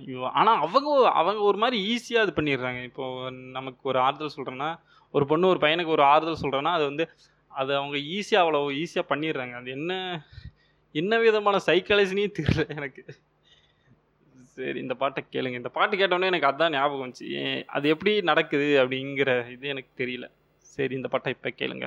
ஐயோ 0.00 0.24
ஆனால் 0.40 0.58
அவங்க 0.64 0.88
அவங்க 1.20 1.40
ஒரு 1.50 1.58
மாதிரி 1.62 1.78
ஈஸியாக 1.92 2.24
இது 2.26 2.34
பண்ணிடுறாங்க. 2.38 2.80
இப்போது 2.90 3.30
நமக்கு 3.58 3.88
ஒரு 3.92 3.98
ஆறுதல் 4.06 4.36
சொல்கிறேன்னா 4.36 4.70
ஒரு 5.16 5.24
பொண்ணு 5.30 5.50
ஒரு 5.52 5.60
பையனுக்கு 5.64 5.96
ஒரு 5.96 6.04
ஆறுதல் 6.12 6.42
சொல்கிறேன்னா 6.42 6.72
அது 6.78 6.84
வந்து 6.90 7.04
அது 7.60 7.72
அவங்க 7.80 7.96
ஈஸியாக 8.16 8.42
அவ்வளோ 8.44 8.60
ஈஸியாக 8.82 9.10
பண்ணிடுறாங்க. 9.12 9.54
அது 9.60 9.70
என்ன 9.78 9.92
என்ன 11.00 11.18
விதமான 11.24 11.56
சைக்காலஜினே 11.68 12.26
தெரியல 12.38 12.64
எனக்கு. 12.78 13.02
சரி 14.56 14.78
இந்த 14.84 14.94
பாட்டை 15.00 15.20
கேளுங்க. 15.34 15.58
இந்த 15.62 15.70
பாட்டு 15.76 15.94
கேட்டோன்னே 16.00 16.30
எனக்கு 16.32 16.48
அதான் 16.50 16.74
ஞாபகம் 16.76 17.04
வந்துச்சு. 17.04 17.28
அது 17.76 17.86
எப்படி 17.94 18.12
நடக்குது 18.30 18.68
அப்படிங்கிற 18.82 19.30
இது 19.54 19.72
எனக்கு 19.74 19.90
தெரியல. 20.02 20.26
சரி 20.76 20.94
இந்த 21.00 21.08
பாட்டை 21.12 21.32
இப்போ 21.36 21.50
கேளுங்க. 21.60 21.86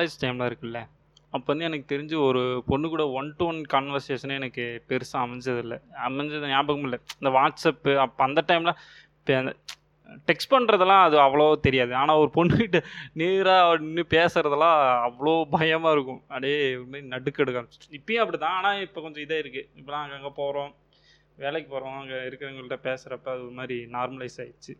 காலேஜ் 0.00 0.20
டைமில் 0.22 0.48
இருக்குல்ல 0.48 0.80
அப்போ 1.32 1.48
வந்து 1.52 1.66
எனக்கு 1.66 1.86
தெரிஞ்சு 1.92 2.16
ஒரு 2.28 2.40
பொண்ணு 2.68 2.86
கூட 2.92 3.04
ஒன் 3.18 3.28
டு 3.38 3.44
ஒன் 3.50 3.58
கான்வர்சேஷனே 3.74 4.36
எனக்கு 4.40 4.64
பெருசாக 4.88 5.24
அமைஞ்சதில்லை. 5.26 5.76
அமைஞ்சது 6.06 6.48
ஞாபகம் 6.52 6.86
இல்லை. 6.88 6.98
இந்த 7.18 7.30
வாட்ஸ்அப்பு 7.36 7.92
அப்போ 8.04 8.22
அந்த 8.28 8.40
டைமில் 8.48 8.72
இப்போ 9.18 9.34
அந்த 9.42 9.52
டெக்ஸ்ட் 10.28 10.52
பண்ணுறதெல்லாம் 10.54 11.04
அது 11.06 11.16
அவ்வளோ 11.26 11.46
தெரியாது. 11.66 11.92
ஆனால் 12.00 12.20
ஒரு 12.22 12.30
பொண்ணுக்கிட்ட 12.38 12.80
நேராக 13.20 13.76
நின்று 13.84 14.04
பேசுகிறதெல்லாம் 14.16 14.78
அவ்வளோ 15.08 15.34
பயமாக 15.54 15.94
இருக்கும். 15.96 16.20
அப்படியே 16.32 16.58
ஒரு 16.80 16.88
மாதிரி 16.92 17.06
நடுக்கெடுக்க 17.14 17.64
இப்பயும் 17.98 18.24
அப்படி 18.24 18.40
தான் 18.46 18.58
ஆனால் 18.60 18.82
இப்போ 18.86 19.00
கொஞ்சம் 19.06 19.24
இதே 19.26 19.38
இருக்குது 19.44 19.68
இப்போலாம் 19.80 20.04
அங்கங்கே 20.06 20.32
போகிறோம் 20.42 20.72
வேலைக்கு 21.44 21.70
போகிறோம் 21.74 21.98
அங்கே 22.00 22.18
இருக்கிறவங்கள்ட்ட 22.28 22.80
பேசுகிறப்ப 22.88 23.30
அது 23.34 23.44
ஒரு 23.48 23.56
மாதிரி 23.60 23.78
நார்மலைஸ் 23.96 24.40
ஆகிடுச்சு 24.42 24.74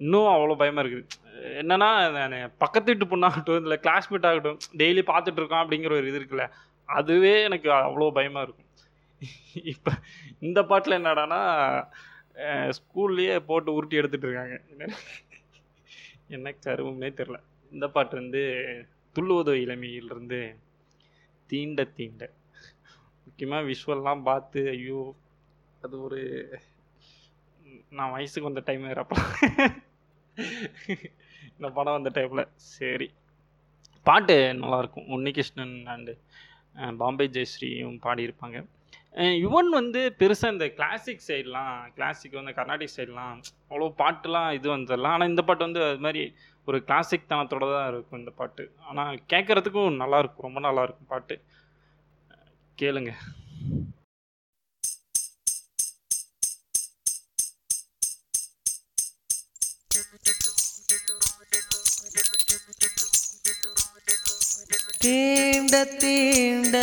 இன்னும் 0.00 0.20
அவ்வளோ 0.20 0.56
பயமாக 0.56 0.88
இருக்குது. 0.88 1.06
என்னன்னா 1.32 2.28
நான் 2.28 2.52
பக்கத்து 2.58 2.96
வீட்டு 2.96 3.16
பொண்ணாகட்டும் 3.16 3.60
இல்லை 3.60 3.78
கிளாஸ்மேட் 3.82 4.26
ஆகட்டும் 4.26 4.58
டெய்லி 4.72 5.02
பார்த்துட்டு 5.02 5.32
இருக்கோம் 5.32 5.70
அப்படிங்கிற 5.70 5.92
ஒரு 5.92 6.08
இது 6.08 6.20
இருக்குல்ல 6.20 6.50
அதுவே 6.84 7.42
எனக்கு 7.42 7.70
அவ்வளோ 7.70 8.10
பயமாக 8.10 8.46
இருக்கும். 8.46 8.68
இப்போ 9.52 9.92
இந்த 10.40 10.62
பாட்டில் 10.62 11.02
என்னடான்னா 11.02 11.40
ஸ்கூல்லையே 12.34 13.38
போட்டு 13.38 13.72
உருட்டி 13.72 13.96
எடுத்துட்டு 13.96 14.26
இருக்காங்க. 14.26 14.60
என்ன- 16.28 16.54
கருவம்னே 16.64 17.10
தெரில 17.10 17.40
இந்த 17.72 17.88
பாட்டு 17.88 18.16
வந்து 18.16 18.64
துள்ளுவதோ 19.14 19.54
இளமையிலிருந்து 19.54 20.56
தீண்ட 21.46 21.84
தீண்ட. 21.96 22.30
முக்கியமாக 23.24 23.62
விஷுவல்லாம் 23.62 24.22
பார்த்து 24.22 24.68
ஐயோ 24.68 25.14
அது 25.82 26.02
ஒரு 26.02 26.48
நான் 27.90 28.10
வயசுக்கு 28.10 28.42
வந்த 28.42 28.62
டைம் 28.64 28.88
வேறப்ப. 28.88 29.16
இந்த 31.56 31.68
படம் 31.76 31.96
வந்த 31.96 32.10
டைமில். 32.16 32.44
சரி. 32.74 33.08
பாட்டு 34.06 34.36
நல்லாயிருக்கும் 34.60 35.08
உன்னிகிருஷ்ணன் 35.14 35.74
அண்டு 35.94 36.12
பாம்பே 37.00 37.26
ஜெயஸ்ரீயும் 37.36 37.98
பாடியிருப்பாங்க. 38.06 38.58
யுவன் 39.44 39.70
வந்து 39.78 40.00
பெருசாக 40.20 40.54
இந்த 40.54 40.66
கிளாசிக் 40.78 41.26
சைட்லாம் 41.28 41.78
கிளாசிக் 41.96 42.38
வந்து 42.38 42.54
கர்நாடிக் 42.58 42.96
சைட்லாம் 42.96 43.38
அவ்வளோ 43.70 43.88
பாட்டுலாம் 44.02 44.50
இது 44.58 44.68
வந்துடலாம் 44.76 45.14
ஆனால் 45.16 45.30
இந்த 45.32 45.42
பாட்டு 45.48 45.66
வந்து 45.66 45.82
அது 45.88 46.04
மாதிரி 46.06 46.22
ஒரு 46.68 46.78
கிளாசிக் 46.88 47.30
தனத்தோட 47.32 47.64
தான் 47.74 47.88
இருக்கும் 47.92 48.20
இந்த 48.22 48.32
பாட்டு. 48.40 48.64
ஆனால் 48.90 49.20
கேட்குறதுக்கும் 49.32 50.00
நல்லாயிருக்கும் 50.02 50.46
ரொம்ப 50.48 50.60
நல்லாயிருக்கும் 50.68 51.12
பாட்டு. 51.14 51.36
கேளுங்க. 52.78 53.12
தீண்ட 65.04 65.84
தீண்ட. 65.84 66.76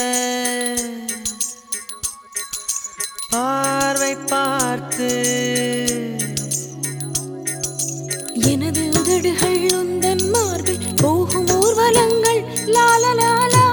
பார்வை 3.30 4.16
பார்த்து. 4.16 5.10
எனது 8.34 8.90
உதடுகள் 8.94 9.60
உந்தன் 9.60 10.32
மார்பில் 10.32 10.94
போகும் 10.96 11.48
ஊர்வலங்கள். 11.48 12.42
லாலலாலா 12.66 13.66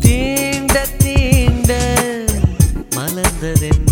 தீண்ட 0.00 0.86
தீண்ட. 0.98 1.72
மலர்ந்ததென்ன 2.96 3.87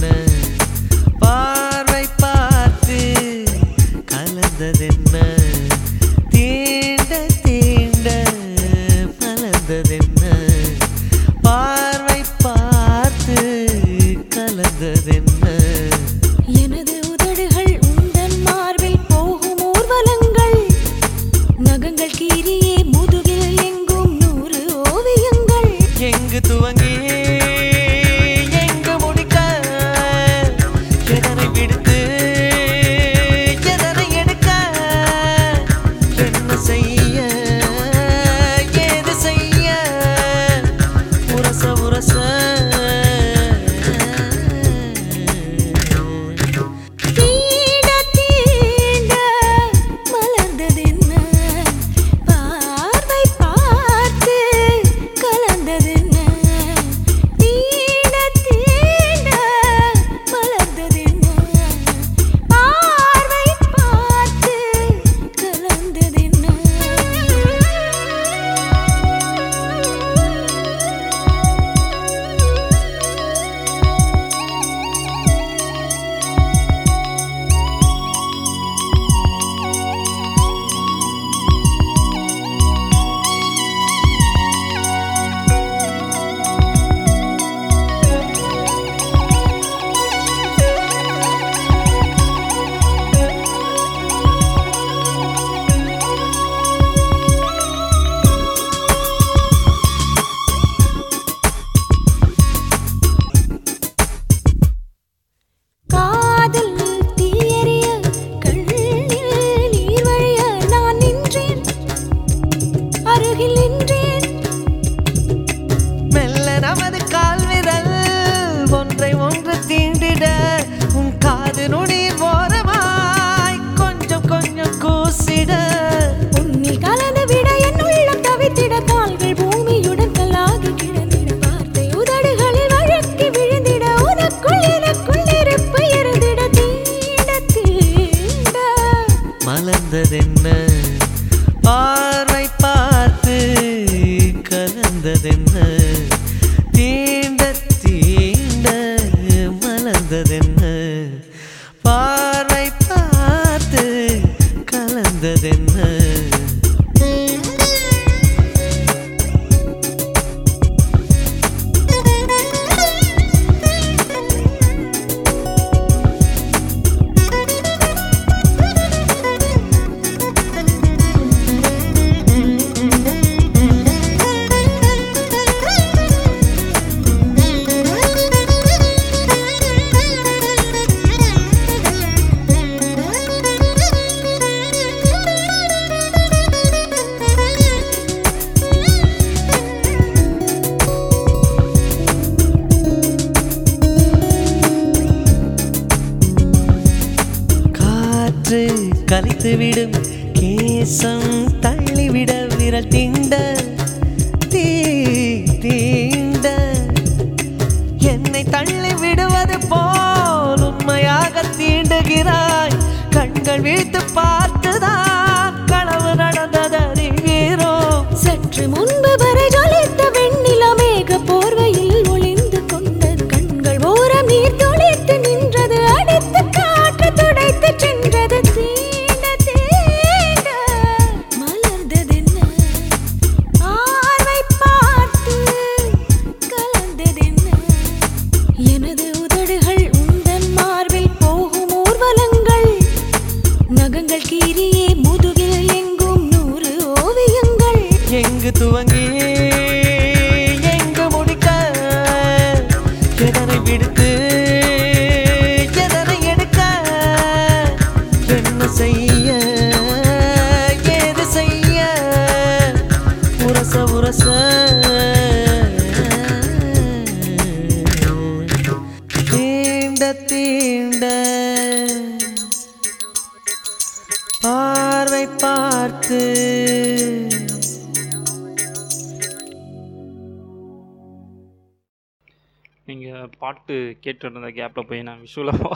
பாட்டு 283.39 283.75
கேட்டு 284.05 284.25
இருந்த 284.27 284.51
கேப்பில் 284.59 284.89
போய் 284.91 285.07
நான் 285.09 285.25
விஷுவலாக 285.27 285.63
பா 285.65 285.71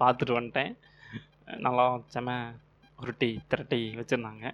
பார்த்துட்டு 0.00 0.38
வந்துட்டேன். 0.38 0.72
நல்லா 1.66 1.84
செம 2.14 2.36
உருட்டி 2.98 3.30
திரட்டி 3.48 3.80
வச்சுருந்தாங்க. 4.00 4.46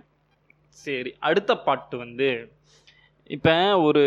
சரி 0.85 1.11
அடுத்த 1.29 1.53
பாட்டு 1.67 1.97
வந்து 1.97 2.29
இப்போ 3.31 3.55
ஒரு 3.87 4.03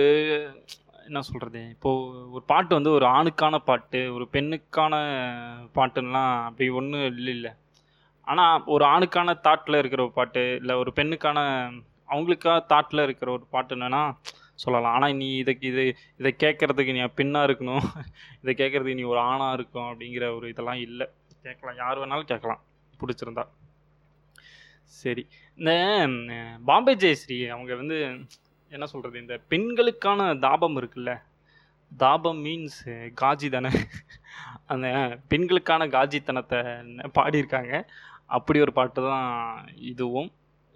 என்ன 1.08 1.22
சொல்கிறது 1.22 1.62
இப்போது 1.70 2.32
ஒரு 2.36 2.44
பாட்டு 2.46 2.72
வந்து 2.78 2.92
ஒரு 2.92 3.06
ஆணுக்கான 3.16 3.56
பாட்டு 3.70 4.00
ஒரு 4.16 4.26
பெண்ணுக்கான 4.34 4.94
பாட்டுலாம் 5.78 6.34
அப்படி 6.48 6.68
ஒன்றும் 6.80 7.06
இல்லை 7.12 7.34
இல்லை 7.34 7.52
ஆனால் 8.28 8.64
ஒரு 8.66 8.84
ஆணுக்கான 8.86 9.36
தாட்டில் 9.48 9.80
இருக்கிற 9.82 10.02
ஒரு 10.04 10.14
பாட்டு 10.20 10.44
இல்லை 10.62 10.76
ஒரு 10.76 10.92
பெண்ணுக்கான 10.96 11.40
அவங்களுக்காக 12.10 12.60
தாட்டில் 12.72 13.06
இருக்கிற 13.08 13.30
ஒரு 13.32 13.46
பாட்டு 13.50 13.76
என்னென்னா 13.76 14.04
சொல்லலாம். 14.64 14.94
ஆனால் 14.94 15.16
நீ 15.16 15.28
இதுக்கு 15.38 15.68
இது 15.68 15.84
இதை 16.18 16.32
கேட்குறதுக்கு 16.44 16.94
நீ 16.94 17.02
பெண்ணாக 17.16 17.52
இருக்கணும். 17.52 17.86
இதை 18.44 18.54
கேட்குறதுக்கு 18.58 18.94
நீ 18.94 19.04
ஒரு 19.04 19.20
ஆணாக 19.20 19.54
இருக்கும் 19.54 19.90
அப்படிங்கிற 19.92 20.36
ஒரு 20.36 20.48
இதெல்லாம் 20.50 20.80
இல்லை. 20.80 21.08
கேட்கலாம். 21.42 21.76
யார் 21.76 22.00
வேணாலும் 22.00 22.32
கேட்கலாம். 22.32 22.62
பிடிச்சிருந்தா. 23.00 23.46
சரி. 25.02 25.24
இந்த 25.58 25.72
பாம்பே 26.66 26.94
ஜெயஸ்ரீ 26.96 27.38
அவங்க 27.48 27.76
வந்து 27.76 27.98
என்ன 28.72 28.86
சொல்கிறது 28.86 29.22
இந்த 29.22 29.36
பெண்களுக்கான 29.50 30.22
தாபம் 30.36 30.78
இருக்குல்ல? 30.78 31.12
தாபம் 31.92 32.40
மீன்ஸ் 32.46 32.80
காஜி 33.22 33.50
தானே? 33.50 33.72
அந்த 34.66 34.88
பெண்களுக்கான 35.30 35.88
காஜித்தனத்தை 35.88 36.60
பாடியிருக்காங்க? 37.18 37.74
அப்படி 38.30 38.60
ஒரு 38.60 38.74
பாட்டு 38.74 39.02
தான் 39.02 39.28
இதுவும். 39.82 40.30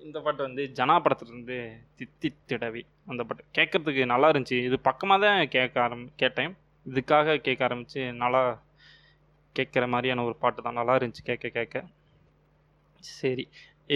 இந்த 0.08 0.20
பாட்டு 0.26 0.42
வந்து 0.44 0.64
ஜனா 0.78 0.96
படத்துலேருந்து 1.06 1.56
தித்தி 2.00 2.30
திடவி 2.50 2.82
அந்த 3.12 3.22
பாட்டு. 3.24 3.44
கேட்குறதுக்கு 3.58 4.04
நல்லா 4.06 4.28
இருந்துச்சு. 4.32 4.58
இது 4.68 4.78
பக்கமாக 4.80 5.26
தான் 5.26 5.48
கேட்க 5.56 5.82
ஆரம் 5.82 6.06
கேட்டேன். 6.16 6.52
இதுக்காக 6.86 7.38
கேட்க 7.38 7.62
ஆரம்பித்து 7.68 8.02
நல்லா 8.24 8.42
கேட்குற 9.56 9.86
மாதிரியான 9.94 10.24
ஒரு 10.24 10.36
பாட்டு 10.44 10.62
தான். 10.62 10.78
நல்லா 10.80 10.96
இருந்துச்சு 10.98 11.24
கேட்க 11.24 11.50
கேட்க. 11.50 11.78
சரி. 13.00 13.46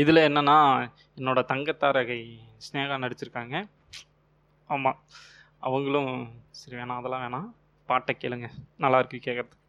இதில் 0.02 0.26
என்னென்னா 0.28 0.58
என்னோடய 1.18 1.50
தங்கத்தாரகை 1.54 2.20
ஸ்னேகா 2.66 2.98
நடிச்சிருக்காங்க. 3.06 3.56
ஆமாம் 4.70 5.00
அவங்களும் 5.60 6.12
சரி 6.60 6.76
வேணாம் 6.78 7.00
அதெல்லாம் 7.02 7.26
வேணாம். 7.26 7.50
பாட்டை 7.90 8.14
கேளுங்க. 8.20 8.50
நல்லாயிருக்கு 8.80 9.20
கேட்குறதுக்கு 9.28 9.30
கேட்கறதுக்கு. 9.30 9.61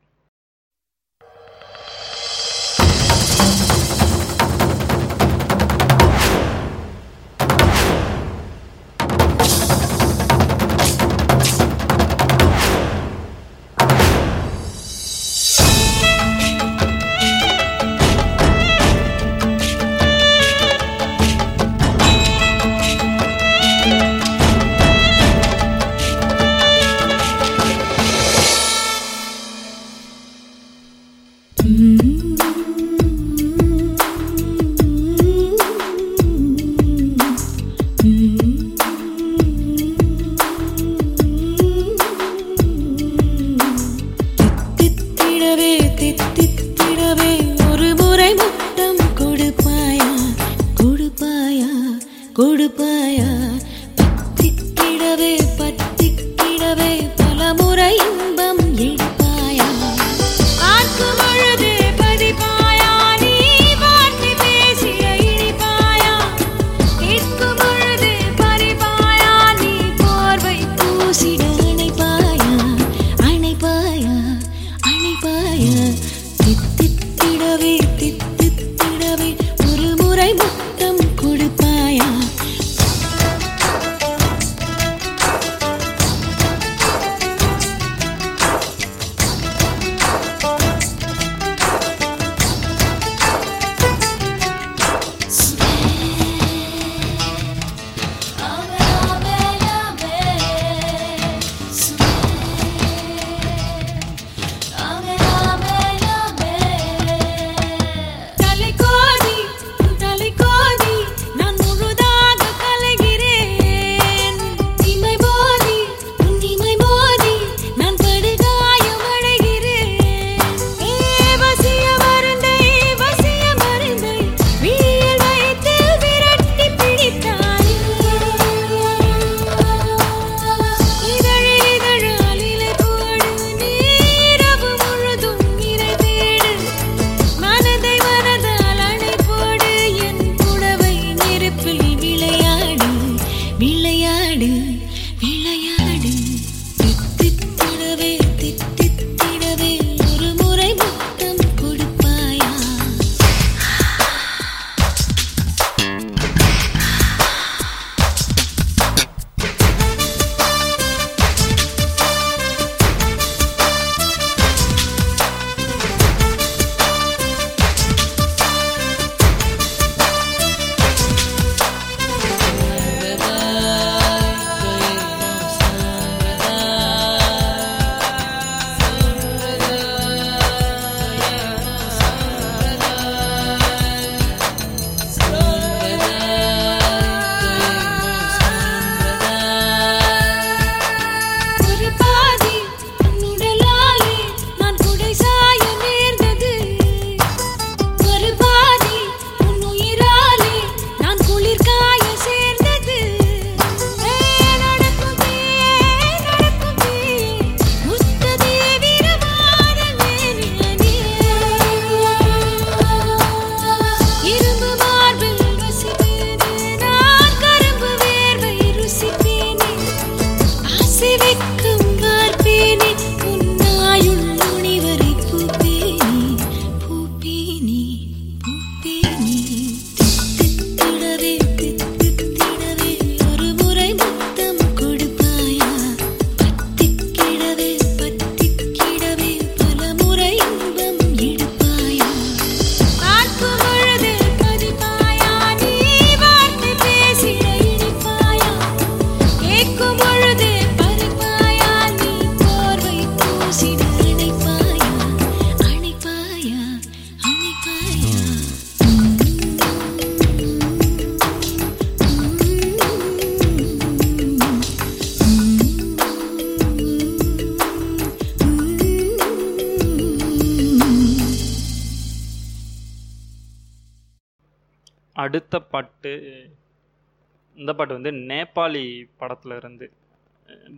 படத்துல 279.23 279.57
இருந்து 279.63 279.87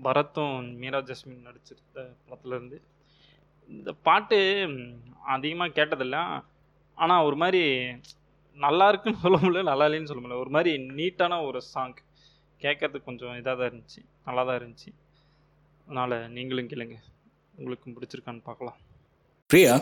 பரத்தும் 0.07 0.57
மீரா 0.81 0.99
ஜஸ்மின் 1.11 1.47
நடிச்சிருந்த 1.49 2.01
படத்துல 2.27 2.57
இருந்து 2.59 2.79
இந்த 3.77 3.91
பாட்டு 4.07 4.39
அதிகமாக 5.35 5.75
கேட்டதில்ல. 5.79 6.19
ஆனால் 6.99 7.27
ஒரு 7.29 7.37
மாதிரி 7.43 7.63
நல்லா 8.65 8.87
இருக்குன்னு 8.91 9.23
சொல்ல 9.23 9.37
முடியல 9.43 9.63
நல்லா 9.71 9.87
இல்லைன்னு 9.89 10.11
சொல்ல 10.11 10.23
முடியல. 10.23 10.43
ஒரு 10.45 10.53
மாதிரி 10.57 10.73
நீட்டான 10.99 11.39
ஒரு 11.49 11.61
சாங் 11.71 11.95
கேட்கறதுக்கு 12.65 13.09
கொஞ்சம் 13.09 13.39
இதாக 13.41 13.55
தான் 13.61 13.71
இருந்துச்சு. 13.71 14.01
நல்லா 14.27 14.43
தான் 14.49 14.59
இருந்துச்சு. 14.61 14.91
அதனால் 15.87 16.17
நீங்களும் 16.37 16.71
கேளுங்க. 16.73 16.97
உங்களுக்கும் 17.59 17.95
பிடிச்சிருக்கான்னு 17.97 18.45
பார்க்கலாம். 18.51 18.79
பிரியா 19.51 19.75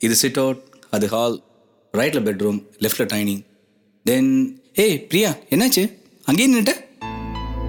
இது 0.00 0.16
சிட் 0.22 0.40
அவுட் 0.42 0.62
அது 0.96 1.06
ஹால் 1.14 1.36
ரைட்டில் 2.00 2.26
பெட்ரூம் 2.28 2.60
லெஃப்டில் 2.84 3.10
டைனிங் 3.14 3.42
தென் 4.06 4.32
ஏய் 4.84 4.98
பிரியா 5.10 5.30
என்னாச்சு? 5.54 5.84
அங்கேயே 6.28 6.48
நின்றுட்டேன் 6.50 6.82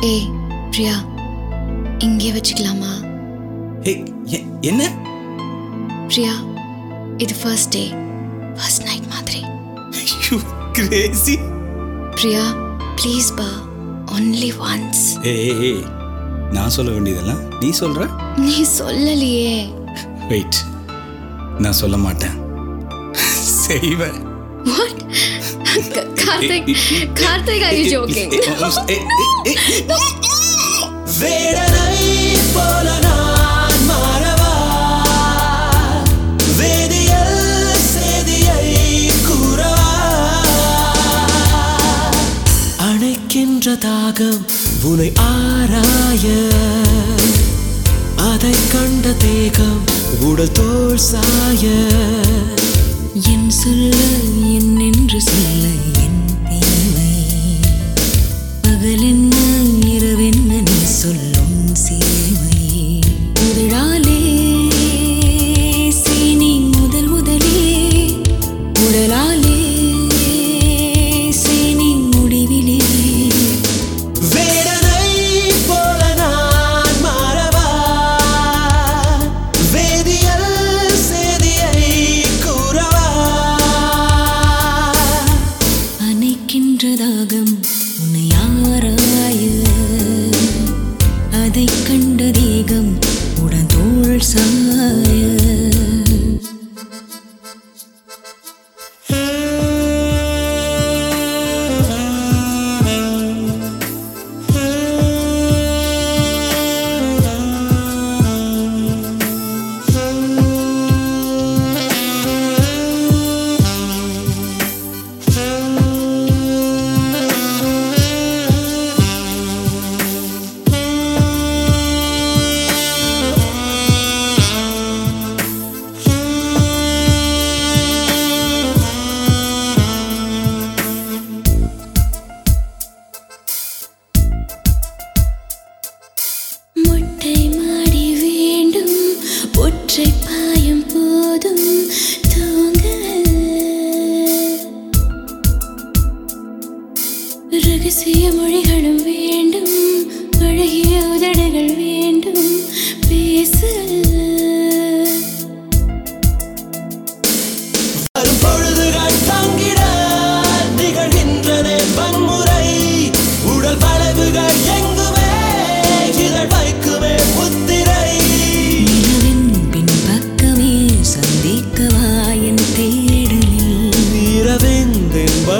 ஏய் 0.05 0.25
பிரியா 0.71 0.95
இங்கே 1.99 2.29
வச்சுக்கலாமா? 2.31 2.91
என்ன? 4.61 4.81
பிரியா 6.07 6.33
இது 7.17 7.35
ஃபர்ஸ்ட் 7.41 7.71
டே 7.71 7.83
ஃபர்ஸ்ட் 8.57 8.83
நைட் 8.83 9.07
மாதிரி. 9.07 9.41
யூ 10.25 10.37
கிரேசி 10.77 11.35
பிரியா 12.15 12.43
ப்ளீஸ் 12.99 13.29
பா 13.39 13.49
ஒன்லி 14.15 14.51
ஒன்ஸ் 14.67 15.03
ஏய் 15.33 15.81
நான் 16.51 16.69
சொல்ல 16.69 16.89
வேண்டியதெல்லாம் 16.91 17.43
நீ 17.59 17.69
சொல்ற? 17.79 18.01
நீ 18.37 18.55
சொல்லலையே. 18.79 19.55
வெயிட் 20.27 20.59
நான் 21.59 21.79
சொல்ல 21.81 21.97
மாட்டேன். 21.97 22.35
செய்வேன். 23.65 24.19
What 24.65 25.01
Karthik 26.21 26.69
Karthik 27.21 27.65
are 27.67 27.77
you 27.79 27.85
joking 27.93 28.33
வேடனை 31.19 31.97
போல 32.55 32.87
நான் 33.05 33.81
மாறவா 33.89 34.53
வேதியல் 36.57 37.37
செய்தியை 37.87 38.63
கூறவா 39.27 39.91
அணைக்கின்ற 42.87 43.75
தாகம் 43.85 44.41
உனை 44.85 45.09
ஆராய 45.27 46.25
அதை 48.25 48.55
கண்ட 48.73 49.13
தேகம் 49.23 49.81
உடல் 50.27 50.53
தோல் 50.53 51.01
சாய 51.07 51.63
என் 53.23 53.49
சொல்ல 53.49 53.95
என் 54.47 54.79
என்று 54.79 55.21
சொல்ல 55.21 55.67
என் 56.03 56.25
தேவை. 56.43 57.11
பகலென்ன 58.61 59.35
இரவென்ன 59.85 60.61
நீ 60.61 60.85
சொல்லும் 60.85 61.75
சேவை. 61.75 63.01
உதழாலே 63.33 63.73
சீனி 63.75 64.04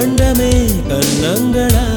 இரவெந்தின் 0.06 0.82
வண்டமே 0.89 1.94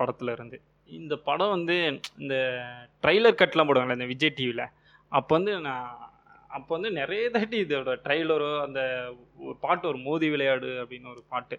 படத்தில் 0.00 0.34
இருந்து 0.36 0.58
இந்த 1.00 1.14
படம் 1.28 1.54
வந்து 1.56 1.76
இந்த 2.22 2.36
ட்ரைலர் 3.02 3.40
கட்லாம் 3.40 3.68
போடுவாங்களே 3.68 3.98
இந்த 3.98 4.08
விஜய் 4.12 4.36
டிவியில் 4.38 4.66
அப்போ 5.12 5.32
வந்து 5.38 5.52
நான் 5.68 5.90
அப்போ 6.56 6.70
வந்து 6.76 6.90
நிறைய 6.98 7.24
தாட்டி 7.34 7.56
இதோட 7.64 7.92
ட்ரைலரோ 8.04 8.48
அந்த 8.66 8.80
ஒரு 9.46 9.56
பாட்டு 9.64 9.84
ஒரு 9.90 9.98
மோதி 10.06 10.28
விளையாடு 10.32 10.70
அப்படின்னு 10.82 11.12
ஒரு 11.14 11.22
பாட்டு. 11.32 11.56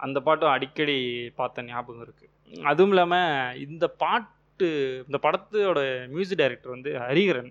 அந்த 0.00 0.18
பாட்டும் 0.26 0.54
அடிக்கடி 0.54 0.96
பார்த்த 1.38 1.64
ஞாபகம் 1.68 2.04
இருக்குது 2.06 2.32
அதுவும் 2.70 2.92
இல்லாமல் 2.94 3.56
இந்த 3.66 3.86
பாட்டு 4.02 4.68
இந்த 5.06 5.18
படத்தோட 5.26 5.80
மியூசிக் 6.14 6.40
டைரக்டர் 6.42 6.74
வந்து 6.76 6.90
ஹரிகரன் 7.04 7.50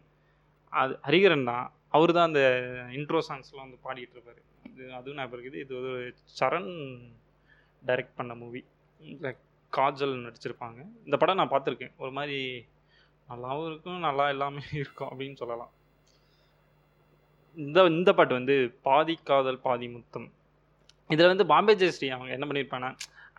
அது 0.82 0.93
ஹரிகரன் 1.08 1.49
தான். 1.51 1.66
அவர் 1.95 2.16
தான் 2.18 2.30
அந்த 2.30 2.43
இன்ட்ரோ 2.97 3.22
சாங்ஸ்லாம் 3.30 3.66
வந்து 3.66 3.80
பாடிட்டு 3.88 4.16
இருப்பார். 4.18 4.39
இது 4.70 4.84
அதுவும் 4.99 5.20
ஞாபகம் 5.20 5.36
இருக்குது. 5.38 5.64
இது 5.66 5.74
ஒரு 5.82 5.91
சரண் 6.38 6.72
டைரக்ட் 7.84 8.18
பண்ண 8.20 8.36
மூவி 8.43 8.62
காஜல் 9.78 10.13
நடிச்சிருப்பாங்க. 10.26 10.80
இந்த 11.07 11.15
படம் 11.21 11.39
நான் 11.39 11.53
பார்த்துருக்கேன். 11.53 11.93
ஒரு 12.03 12.11
மாதிரி 12.17 12.38
நல்லாவும் 13.30 13.67
இருக்கும் 13.69 14.05
நல்லா 14.07 14.26
எல்லாமே 14.34 14.61
இருக்கும் 14.84 15.09
அப்படின்னு 15.11 15.39
சொல்லலாம். 15.41 15.71
இந்த 17.57 17.80
இந்த 17.97 18.11
பாட்டு 18.17 18.34
வந்து 18.39 18.55
பாதி 18.88 19.15
காதல் 19.30 19.63
பாதி 19.67 19.88
முத்தம். 19.95 20.28
இதில் 21.09 21.32
வந்து 21.32 21.45
பாம்பே 21.53 21.74
ஜெயஸ்ரீ 21.82 22.07
அவங்க 22.15 22.32
என்ன 22.38 22.45
பண்ணியிருப்பாங்கன்னா 22.49 22.91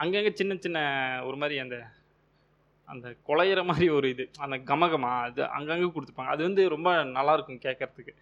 அங்கங்கே 0.02 0.32
சின்ன 0.40 0.52
சின்ன 0.64 0.78
ஒரு 1.28 1.36
மாதிரி 1.42 1.56
அந்த 1.64 1.76
அந்த 2.88 3.08
குலையிற 3.28 3.60
மாதிரி 3.70 3.86
ஒரு 3.98 4.06
இது. 4.14 4.24
அந்த 4.44 4.56
கமகமா 4.70 5.12
அது 5.28 5.42
அங்கங்கே 5.58 5.88
கொடுத்துப்பாங்க. 5.94 6.32
அது 6.34 6.42
வந்து 6.48 6.62
ரொம்ப 6.74 6.88
நல்லா 7.18 7.34
இருக்கும் 7.36 7.64
கேட்கறதுக்கு 7.66 8.14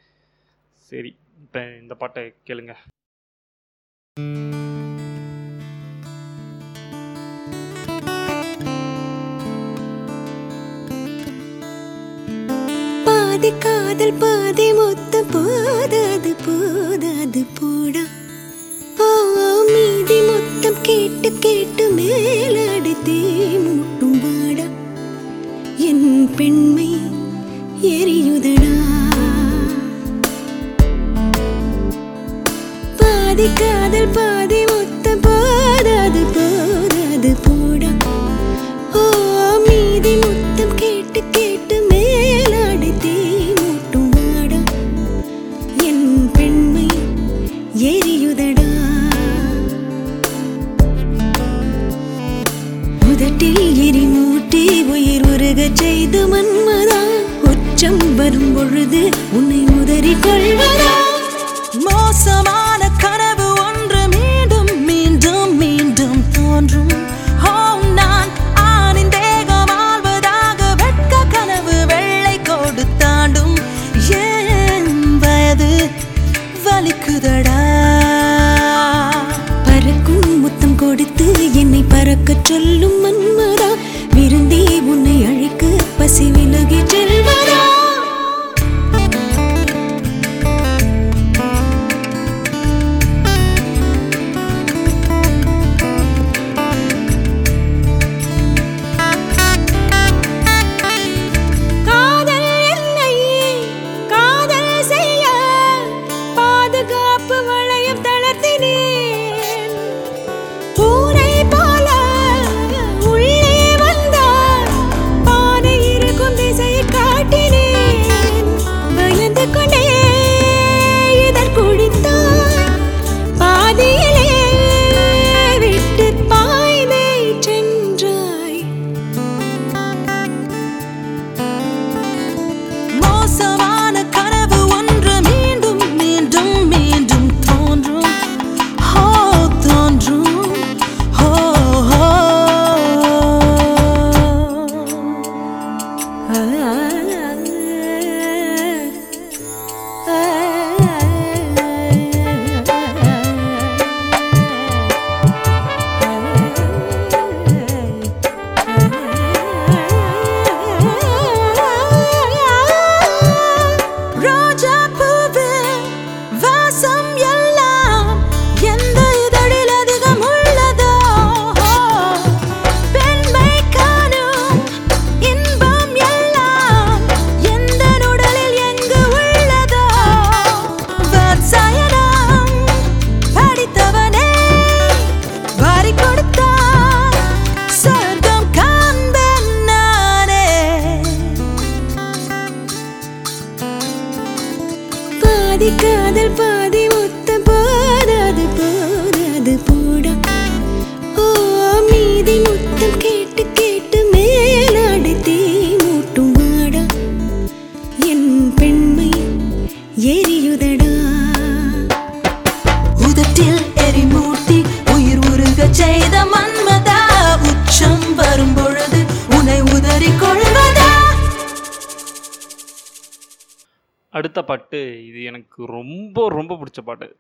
சரி 0.89 1.11
இப்போ 1.45 1.61
இந்த 1.83 1.95
பாட்டை 2.03 2.23
கேளுங்கள் 2.49 2.83
கேட்டு 21.41 21.91
கேட்டு 21.91 22.62
வரும் 58.33 58.53
பொழுது 58.57 59.01
உன்னை 59.37 59.59
உதறி 59.75 60.13
கொள்வதா 60.25 60.93
மோசமா 61.85 62.62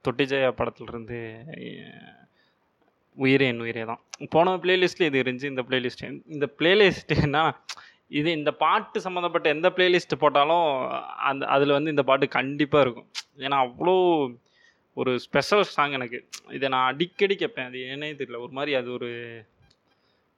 தொட்டி 0.06 0.24
ஜெயா 0.24 0.50
படத்துலேருந்து 0.60 1.18
உயிரே 3.16 3.46
என் 3.52 3.62
உயிரே 3.64 3.82
தான். 3.90 4.00
போன 4.34 4.54
பிளேலிஸ்ட்டில் 4.64 5.08
இது 5.08 5.22
இருந்துச்சு 5.22 5.52
இந்த 5.52 5.62
பிளேலிஸ்ட் 5.68 6.04
இந்த 6.34 6.46
பிளேலிஸ்ட் 6.58 7.12
என்ன 7.24 7.40
இது 8.18 8.30
இந்த 8.38 8.50
பாட்டு 8.62 8.98
சம்மந்தப்பட்ட 9.04 9.48
எந்த 9.48 9.68
பிளேலிஸ்ட் 9.76 10.20
போட்டாலும் 10.22 10.66
அந்த 11.30 11.46
அதில் 11.46 11.76
வந்து 11.76 11.92
இந்த 11.94 12.02
பாட்டு 12.02 12.26
கண்டிப்பாக 12.38 12.84
இருக்கும். 12.84 13.08
ஏன்னா 13.46 13.58
அவ்வளோ 13.66 13.94
ஒரு 15.00 15.12
ஸ்பெஷல் 15.18 15.64
சாங் 15.74 15.96
எனக்கு. 15.98 16.18
இதை 16.56 16.66
நான் 16.68 16.88
அடிக்கடி 16.90 17.34
கேட்பேன். 17.36 17.68
அது 17.70 17.78
ஏன்னே 17.92 18.10
தெரியல. 18.20 18.40
ஒரு 18.44 18.52
மாதிரி 18.58 18.72
அது 18.80 18.92
ஒரு 18.92 19.10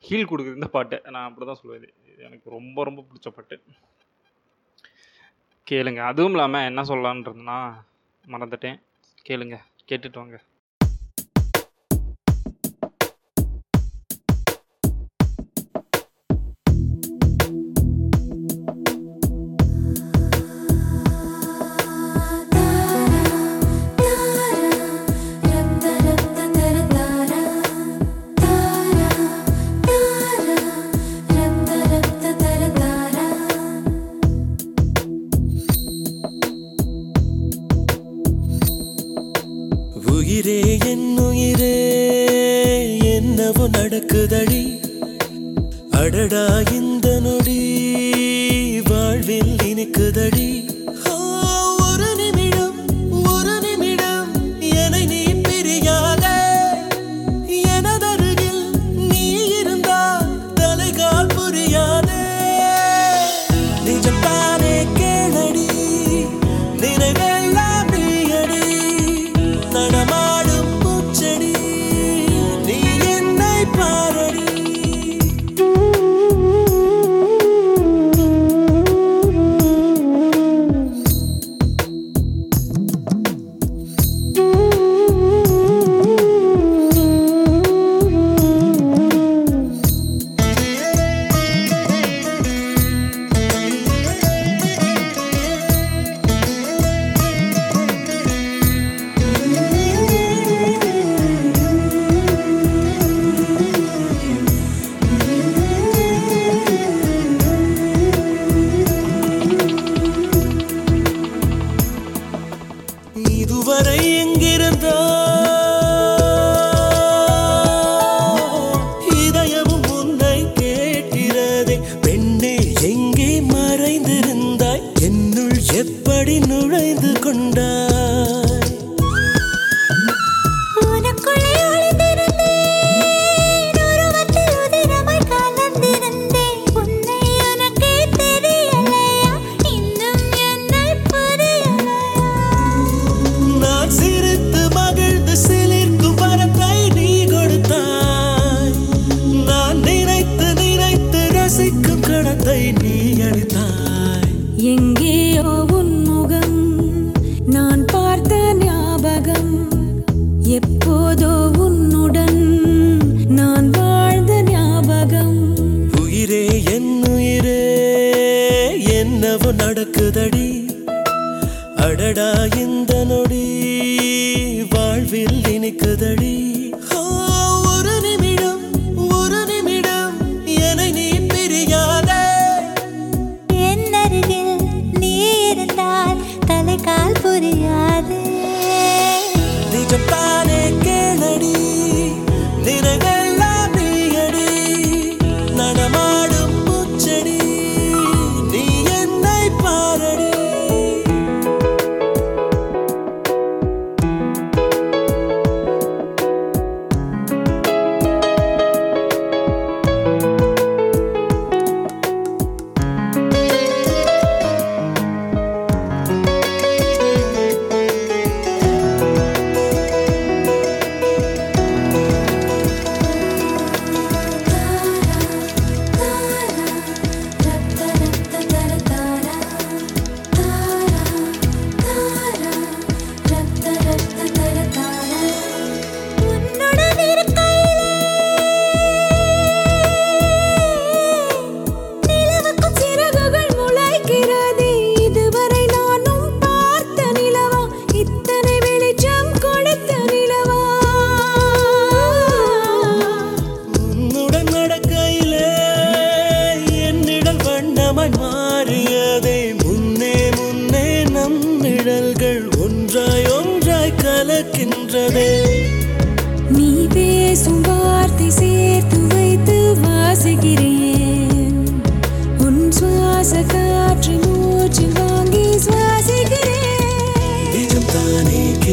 ஹீல் 0.04 0.30
கொடுக்குது 0.30 0.58
இந்த 0.60 0.68
பாட்டு. 0.76 0.96
நான் 1.14 1.26
அப்படி 1.28 1.46
தான் 1.50 1.60
சொல்லுவேன் 1.60 1.80
இது. 1.82 1.90
எனக்கு 2.26 2.50
ரொம்ப 2.50 2.84
ரொம்ப 2.84 3.00
பிடிச்ச 3.08 3.28
பாட்டு. 3.28 3.56
கேளுங்க. 5.70 6.00
அதுவும் 6.12 6.34
இல்லாமல் 6.36 6.68
என்ன 6.70 6.82
சொல்லலான்றதுன்னா 6.82 7.58
மறந்துட்டேன். 8.24 8.78
கேளுங்கள் 9.26 9.64
கேட்டுட்டு 9.88 10.12
வாங்க. 10.12 10.36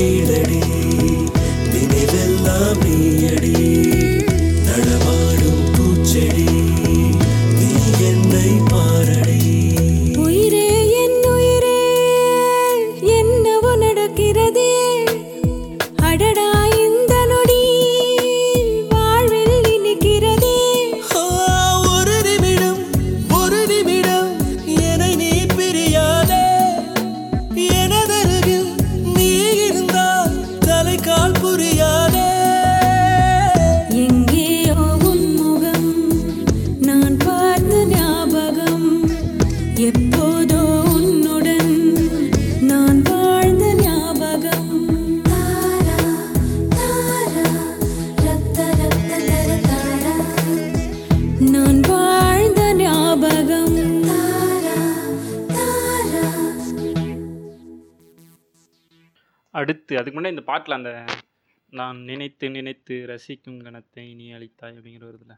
கீழடி 0.02 0.62
நினைவெல்லாம் 1.72 2.80
நீயடி. 2.84 4.01
இந்த 60.42 60.50
பாட்டில் 60.52 60.76
அந்த 60.78 60.92
நான் 61.74 61.98
நினைத்து 62.08 62.46
நினைத்து 62.56 62.96
ரசிக்கும் 63.10 63.60
கணத்தை 63.66 64.06
நீ 64.20 64.28
அளித்தாய் 64.38 64.78
அப்படிங்கிற 64.78 65.04
ஒரு 65.10 65.18
இதில். 65.20 65.36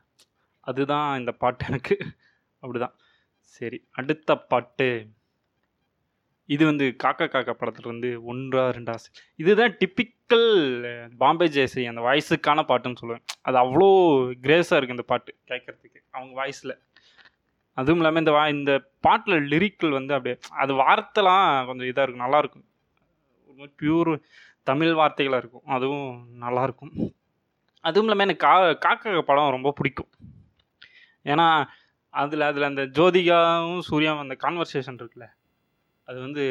அதுதான் 0.67 1.07
இந்த 1.19 1.31
பாட்டு 1.41 1.65
எனக்கு. 1.69 1.95
அப்படிதான். 2.63 2.93
சரி 3.55 3.77
அடுத்த 3.91 4.37
பாட்டு. 4.51 4.87
இது 6.49 6.63
வந்து 6.69 6.85
காக்கா 7.03 7.25
காக்கா 7.33 7.53
படத்துல 7.59 7.91
வந்து 7.93 8.11
ஒன்றா 8.31 8.63
ரெண்டா 8.77 8.95
ஆசை 8.97 9.09
இதுதான் 9.39 9.75
டிப்பிக்கல் 9.81 10.47
பாம்பே 11.23 11.49
ஜெயஸ்ரீ 11.57 11.85
அந்த 11.91 12.03
வாய்ஸுக்கான 12.07 12.65
பாட்டுன்னு 12.71 13.01
சொல்லுவேன். 13.01 13.25
அது 13.41 13.59
அவ்வளோ 13.63 13.89
கிரேஸாக 14.47 14.79
இருக்குது 14.79 14.97
இந்த 14.99 15.07
பாட்டு 15.13 15.33
கேட்குறதுக்கு 15.51 16.01
அவங்க 16.13 16.33
வாய்ஸில் 16.41 16.75
அதுவும் 17.77 18.01
இல்லாமல் 18.01 18.23
இந்த 18.25 18.35
வா 18.37 18.45
இந்த 18.57 18.73
பாட்டில் 19.07 19.47
லிரிக்கல் 19.53 19.97
வந்து 19.99 20.15
அப்படியே 20.19 20.37
அது 20.63 20.73
வார்த்தைலாம் 20.83 21.47
கொஞ்சம் 21.69 21.91
இதாக 21.91 22.05
இருக்கும் 22.05 22.25
நல்லாயிருக்கும் 22.27 22.67
ஒரு 23.49 23.55
மாதிரி 23.59 23.73
பியூர் 23.81 24.13
தமிழ் 24.63 24.93
வார்த்தைகளாக 24.93 25.37
இருக்கும். 25.37 25.65
அதுவும் 25.65 26.41
நல்லாயிருக்கும். 26.41 27.11
அதுவும் 27.79 27.81
இல்லாமல் 27.81 28.19
எனக்கு 28.19 28.35
கா 28.35 28.61
காக்கா 28.61 29.21
படம் 29.21 29.49
ரொம்ப 29.49 29.71
பிடிக்கும். 29.71 30.09
ஏன்னா 31.23 31.65
அதில் 32.09 32.41
அதில் 32.41 32.63
அந்த 32.63 32.81
ஜோதிகாவும் 32.81 33.81
சூர்யாவும் 33.89 34.19
அந்த 34.19 34.37
கான்வர்சேஷன் 34.39 34.73
இருக்குல்ல 34.73 35.29
அது 36.03 36.19
வந்து 36.19 36.43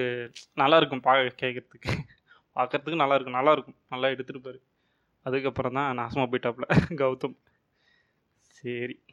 நல்லா 0.55 0.77
இருக்கும் 0.77 1.01
பா 1.01 1.15
கேட்குறதுக்கு 1.15 1.99
பார்க்கறதுக்கு 2.57 2.85
நல்லாயிருக்கும். 2.85 3.39
நல்லாயிருக்கும். 3.39 3.77
நல்லா 3.89 4.09
எடுத்துகிட்டு 4.09 4.43
நல்லா 4.43 4.63
அதுக்கப்புறம் 5.23 5.73
தான் 5.73 5.99
நாசமாக 5.99 6.33
போயிட்டாப்புல. 6.33 6.95
கௌதம். 6.95 7.37
சரி. 8.41 9.05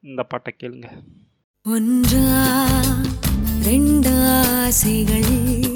இந்த 0.00 0.22
பாட்டை 0.22 0.54
கேளுங்க. 0.58 1.02
ஒன்றா 1.64 2.44
ரெண்டாசைகள் 3.68 5.73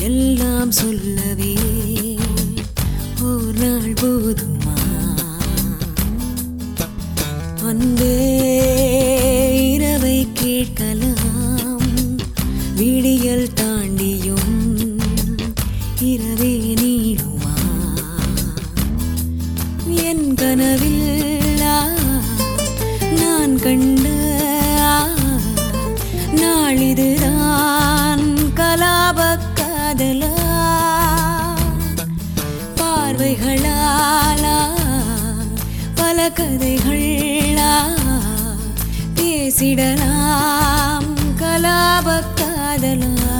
எல்லாம் 0.00 0.70
சொல்லவே 0.70 1.54
ஒரு 3.22 3.52
நாள் 3.58 3.92
போதுமா? 3.92 4.78
அன்பே 7.62 8.12
இரவை 9.72 10.28
கேட்கலாம். 10.34 11.80
விடியல் 12.76 13.52
தாண்டி 13.52 14.17
கதைகளா 36.38 37.72
பேசிடலாம் 39.18 41.08
கலாப 41.40 42.08
காதலா 42.40 43.38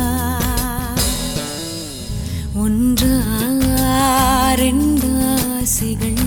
ஒன்றா 2.65 3.15
ரெண்டாசைகள் 4.63 6.18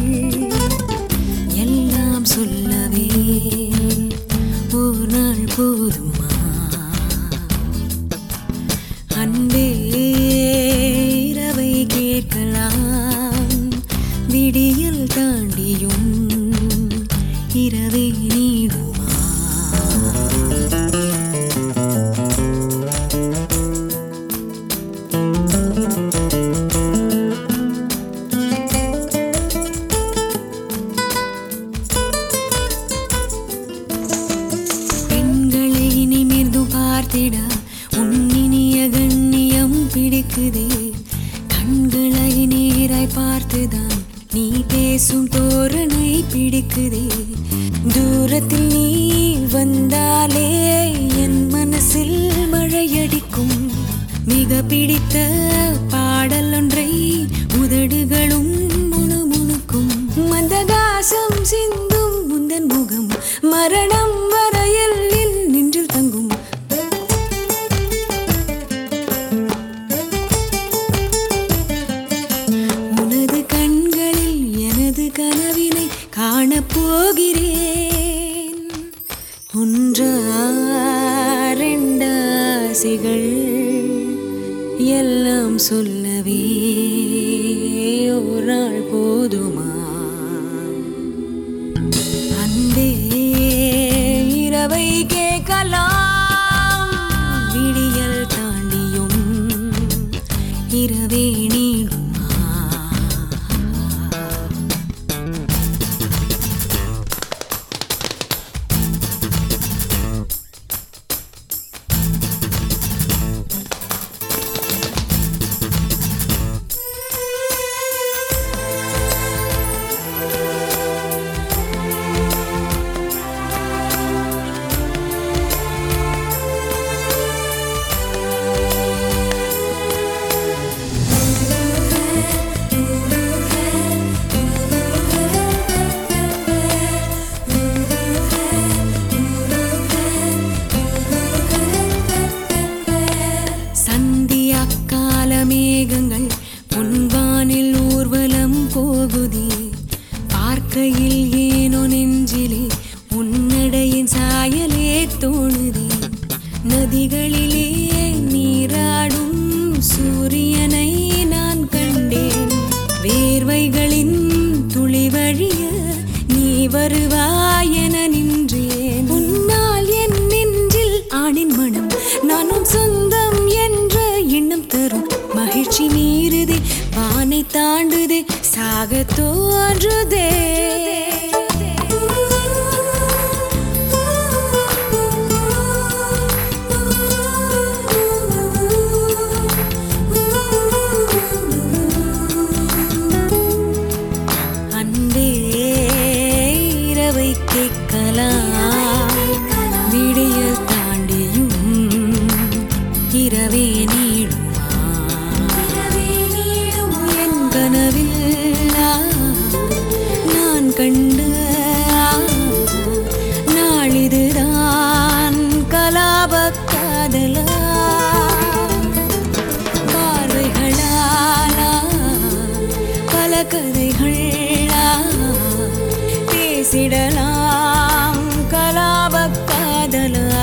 காதலாம் 227.02 228.18
கலாப 228.52 229.14
காதலா? 229.50 230.42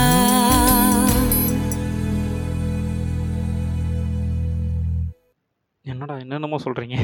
என்னடா 5.84 6.14
என்னென்னமோ 6.16 6.58
சொல்கிறீங்க 6.64 6.96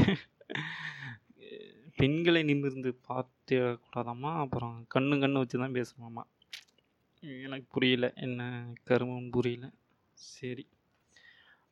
பெண்களை 1.97 2.41
நிமிர்ந்து 2.43 2.91
பார்த்து 3.07 3.59
கூடாதாம்மா 3.85 4.33
அப்புறம் 4.35 4.75
கண்ணு 4.95 5.21
கண்ணு 5.23 5.43
வச்சு 5.43 5.63
தான் 5.63 5.77
பேசணுமாம்மா 5.79 6.25
எனக்கு 7.43 7.67
புரியல 7.69 8.11
என்ன 8.17 8.41
கருமம் 8.83 9.29
புரியல. 9.29 9.65
சரி. 10.17 10.65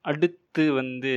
அடுத்து 0.05 0.65
வந்து 0.73 1.13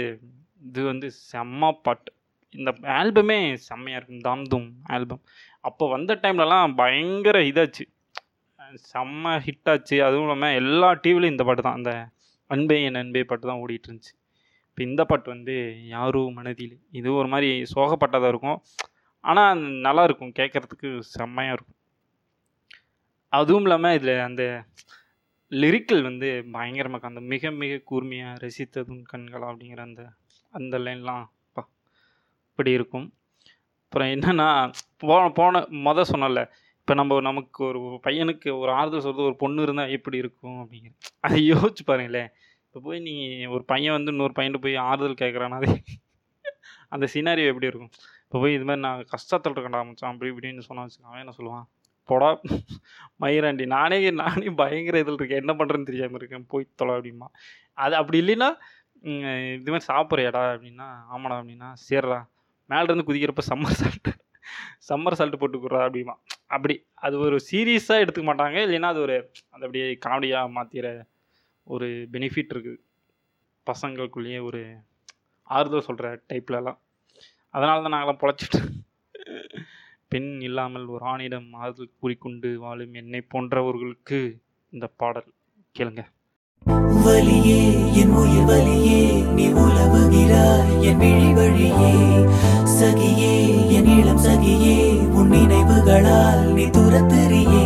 இது 0.63 0.83
வந்து 0.85 1.11
செம்ம 1.31 1.73
பாட்டு. 1.83 2.11
இந்த 2.55 2.71
ஆல்பமே 2.99 3.39
செம்மையாக 3.69 3.99
இருக்கும் 3.99 4.27
தாம் 4.27 4.45
தூம் 4.45 4.69
ஆல்பம் 4.87 5.23
அப்போ 5.69 5.85
வந்த 5.95 6.13
டைம்லலாம் 6.23 6.75
பயங்கர 6.81 7.39
இதாச்சு. 7.51 7.85
செம்ம 8.91 9.33
ஹிட் 9.47 9.69
ஆச்சு 9.73 9.97
அதுவும் 10.07 10.27
இல்லாமல் 10.27 10.57
எல்லா 10.61 10.89
டிவிலையும் 11.05 11.35
இந்த 11.35 11.45
பாட்டு 11.49 11.63
தான். 11.67 11.79
அந்த 11.81 11.93
அன்பே 12.51 12.77
என் 12.89 13.01
அன்பே 13.03 13.23
பாட்டு 13.31 13.49
தான் 13.51 13.61
ஓடிட்டு 13.63 13.89
இருந்துச்சு. 13.89 14.13
இப்போ 14.69 14.81
இந்த 14.89 15.03
பாட்டு 15.11 15.29
வந்து 15.35 15.55
யாரோ 15.95 16.23
மனதில். 16.39 16.77
இது 16.99 17.09
ஒரு 17.21 17.29
மாதிரி 17.35 17.51
சோகப்பட்டதாக 17.75 18.33
இருக்கும். 18.35 18.59
ஆனால் 19.25 19.63
நல்லா 19.87 20.03
இருக்கும். 20.09 20.33
கேட்குறதுக்கு 20.39 20.89
செம்மையாக 21.15 21.57
இருக்கும். 21.57 21.79
அதுவும் 23.33 23.65
இல்லாமல் 23.67 23.97
இதில் 23.99 24.25
அந்த 24.29 24.43
லிரிக்கல் 25.53 26.03
வந்து 26.09 26.29
பயங்கரமாக 26.55 27.09
அந்த 27.11 27.21
மிக 27.33 27.51
மிக 27.63 27.83
கூர்மையாக 27.91 28.41
ரசித்ததும் 28.45 29.03
கண்களா 29.13 29.49
அப்படிங்கிற 29.53 29.83
அந்த 29.89 30.03
அந்த 30.55 30.77
லைன்லாம் 30.87 31.25
அப்படி 31.49 31.69
இப்படி 32.51 32.71
இருக்கும். 32.79 33.07
அப்புறம் 33.87 34.11
என்னென்னா 34.15 34.49
போன 35.03 35.23
போன 35.39 35.57
மொதல் 35.87 36.11
சொன்னல 36.13 36.41
இப்போ 36.81 36.95
நம்ம 37.01 37.19
நமக்கு 37.29 37.61
ஒரு 37.69 37.79
பையனுக்கு 38.07 38.49
ஒரு 38.63 38.71
ஆறுதல் 38.79 39.05
சொல்கிறது 39.05 39.29
ஒரு 39.31 39.37
பொண்ணு 39.43 39.63
இருந்தால் 39.67 39.93
எப்படி 39.97 40.17
இருக்கும் 40.23 40.59
அப்படிங்கிற 40.63 40.93
அதை 41.27 41.39
யோசிச்சு 41.53 41.85
பாருங்களேன். 41.89 42.29
இப்போ 42.67 42.81
போய் 42.87 43.01
நீ 43.07 43.15
ஒரு 43.55 43.63
பையன் 43.73 43.97
வந்து 43.97 44.13
இன்னொரு 44.15 44.35
பையன்ட்டு 44.39 44.63
போய் 44.65 44.77
ஆறுதல் 44.91 45.21
கேட்குறானா 45.23 45.59
அது 45.63 45.69
அந்த 46.95 47.05
சினாரியோ 47.15 47.51
எப்படி 47.53 47.69
இருக்கும்? 47.71 47.93
இப்போ 48.27 48.39
போய் 48.43 48.55
இது 48.57 48.67
மாதிரி 48.69 48.83
நான் 48.87 49.03
கஷ்டத்தில் 49.15 49.55
இருக்கேன்டா 49.55 49.81
மச்சான் 49.89 50.13
அப்படி 50.13 50.31
இப்படின்னு 50.33 50.67
சொன்னா 50.69 50.85
வச்சுக்கோங்க 50.87 51.23
என்ன 51.25 51.35
சொல்லுவான்? 51.39 51.67
போடா 52.09 52.29
மயிராண்டி 53.23 53.65
நானே 53.77 53.99
நானே 54.23 54.49
பயங்கர 54.61 55.01
இதில் 55.05 55.19
இருக்கேன் 55.21 55.43
என்ன 55.43 55.55
பண்ணுறேன்னு 55.61 55.89
தெரியாமல் 55.91 56.21
இருக்கேன் 56.21 56.47
போய் 56.53 56.67
தொலை 56.81 56.95
அப்படிமா 56.99 57.29
அது 57.85 57.95
அப்படி 58.01 58.19
இல்லைன்னா 58.25 58.51
இது 59.59 59.71
மாதிரி 59.75 59.89
சாப்பிட்றியாடா 59.93 60.45
அப்படின்னா 60.55 60.89
ஆமாடா 61.15 61.37
அப்படின்னா 61.41 61.71
சேர்றா. 61.89 62.21
மேலேருந்து 62.71 63.07
குதிக்கிறப்ப 63.09 63.45
சம்மர் 63.51 63.79
சால்ட்டு 63.81 64.13
சம்மர் 64.89 65.17
சால்ட்டு 65.19 65.41
போட்டுக்குறா 65.43 65.81
அப்படிமா. 65.87 66.15
அப்படி 66.55 66.75
அது 67.07 67.15
ஒரு 67.27 67.37
சீரியஸாக 67.51 68.03
எடுத்துக்க 68.03 68.27
மாட்டாங்க. 68.31 68.59
இல்லைன்னா 68.67 68.91
அது 68.95 69.01
ஒரு 69.07 69.17
அது 69.55 69.65
அப்படியே 69.67 69.87
காமெடியாக 70.07 70.55
மாற்றிற 70.57 70.89
ஒரு 71.67 71.87
பெனிஃபிட் 72.15 72.53
இருக்குது 72.55 72.83
பசங்களுக்குள்ளேயே 73.67 74.41
ஒரு 74.49 74.61
ஆறுதல் 75.51 75.87
சொல்கிற 75.89 76.09
டைப்லலாம் 76.31 76.79
அதனால 77.55 77.83
தான் 77.83 77.95
நாங்களாம் 77.95 78.23
பொழைச்சிட்டு 78.23 78.61
பெண் 80.13 80.31
இல்லாமல் 80.49 80.87
ஒரு 80.95 81.05
ஆணிடம் 81.13 81.49
ஆறுதல் 81.63 81.97
கூறிக்கொண்டு 82.03 82.51
வாழும் 82.65 82.95
என்னை 83.01 83.21
போன்றவர்களுக்கு 83.33 84.19
இந்த 84.73 84.87
பாடல் 85.01 85.29
கேளுங்க. 85.77 86.03
வலியே 87.07 87.59
என் 88.07 88.15
உயிர் 88.15 88.45
வழியே 88.45 88.99
நீ 89.37 89.45
உலவுகிறாய். 89.61 90.69
என் 90.89 90.99
விழி 90.99 91.31
வழியே 91.39 91.95
சகியே 92.75 93.33
என் 93.77 93.89
இளம் 93.95 94.21
சகியே 94.27 94.77
உன் 95.19 95.33
நினைவுகளால் 95.33 96.45
நீ 96.53 96.67
துரத்தெறியே. 96.77 97.65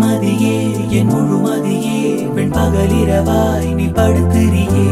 மதியே 0.00 0.56
என் 0.98 1.12
முழு 1.12 1.36
மதியே 1.44 2.00
பெண் 2.34 2.54
பகலிரவாய் 2.56 3.70
நீ 3.74 3.88
படுத்திரியே 3.98 4.88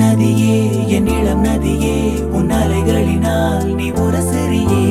நதியே 0.00 0.58
என் 0.96 1.12
இளம் 1.18 1.44
நதியே 1.44 1.96
உன் 2.32 2.52
அலைகளினால் 2.62 3.70
நீ 3.74 3.88
உரசெறியே. 4.04 4.84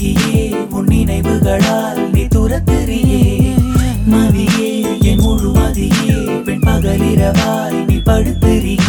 என் 0.00 0.66
உன் 0.70 0.84
நினைவுகளால் 0.84 2.10
நீ 2.10 2.22
துரத்தெறியே. 2.22 3.22
மதியே 4.10 5.00
என் 5.00 5.18
முழு 5.18 5.50
மதியே 5.50 6.42
பெண் 6.44 6.60
பகலிரவாய் 6.60 7.84
நீ 7.86 7.96
படுத்திரியே 8.04 8.87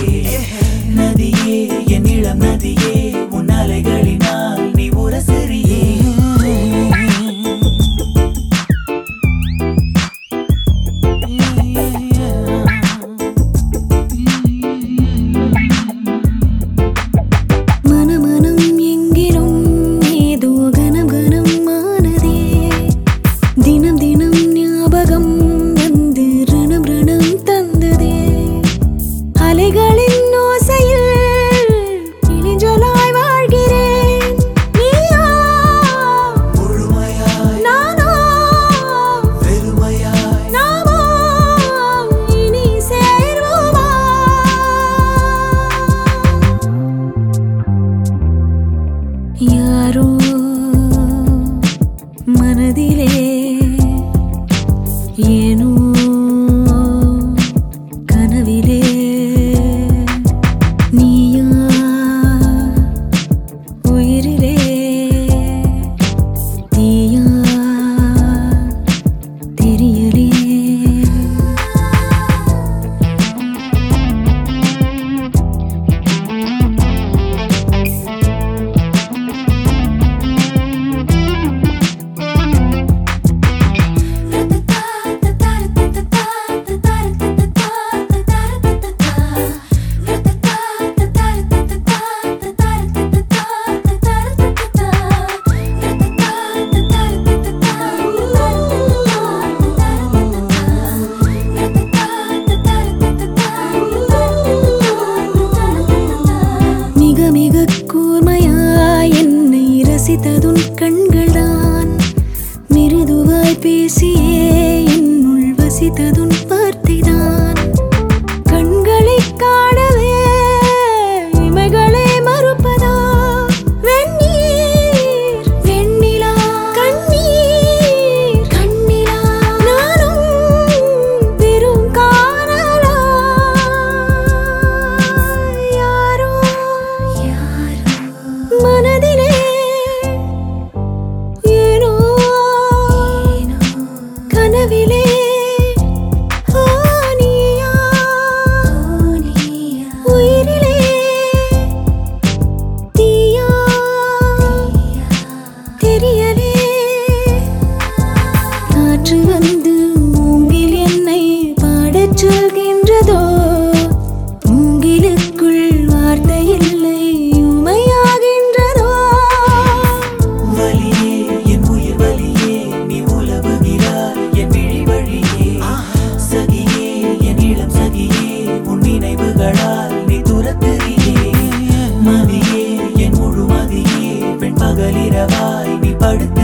மதியே 182.10 182.64
என் 183.06 183.18
முழுமதியே 183.18 184.12
பெண் 184.38 184.60
பகலிரவாய் 184.62 185.74
நீ 185.82 185.92
படுத்த 185.96 186.39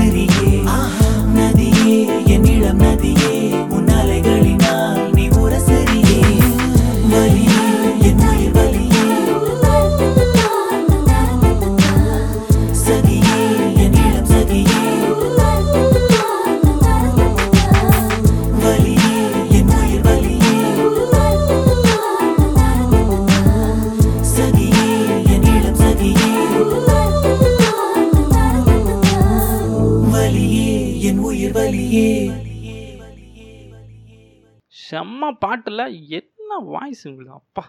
பாட்டில் 35.44 35.86
என்ன 36.20 36.58
வாய்ஸ் 36.74 37.04
உங்களுக்கு 37.08 37.40
அப்பா 37.42 37.64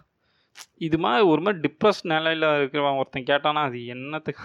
இது 0.79 0.97
மாதிரி 0.99 1.25
ஒரு 1.27 1.41
மாதிரி 1.41 1.59
டிப்ரெஸ் 1.67 2.01
நிலையில் 2.13 2.47
இருக்கிறவன் 2.59 2.99
ஒருத்தன் 3.01 3.29
கேட்டானா 3.31 3.63
அது 3.69 3.79
என்னத்துக்கு 3.87 4.45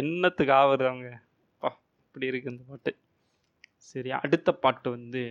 என்னத்துக்கு 0.00 0.52
ஆகுறது 0.52 0.88
அவங்க? 0.90 1.08
அப்பா 1.52 1.70
இப்படி 2.06 2.26
இருக்கு 2.26 2.50
இந்த 2.50 2.64
பாட்டு. 2.68 2.92
சரி 3.90 4.10
அடுத்த 4.10 4.52
பாட்டு 4.64 4.88
வந்து 4.90 5.22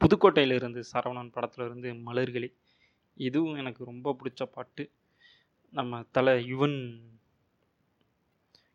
புதுக்கோட்டையில் 0.00 0.54
இருந்து 0.54 0.80
சரவணன் 0.92 1.34
படத்துல 1.36 1.64
இருந்து 1.64 1.88
மலர்களே. 2.08 2.50
இதுவும் 3.16 3.54
எனக்கு 3.54 3.82
ரொம்ப 3.84 4.16
பிடிச்ச 4.20 4.42
பாட்டு. 4.56 4.84
நம்ம 5.72 6.02
தலை 6.12 6.34
யுவன் 6.52 6.78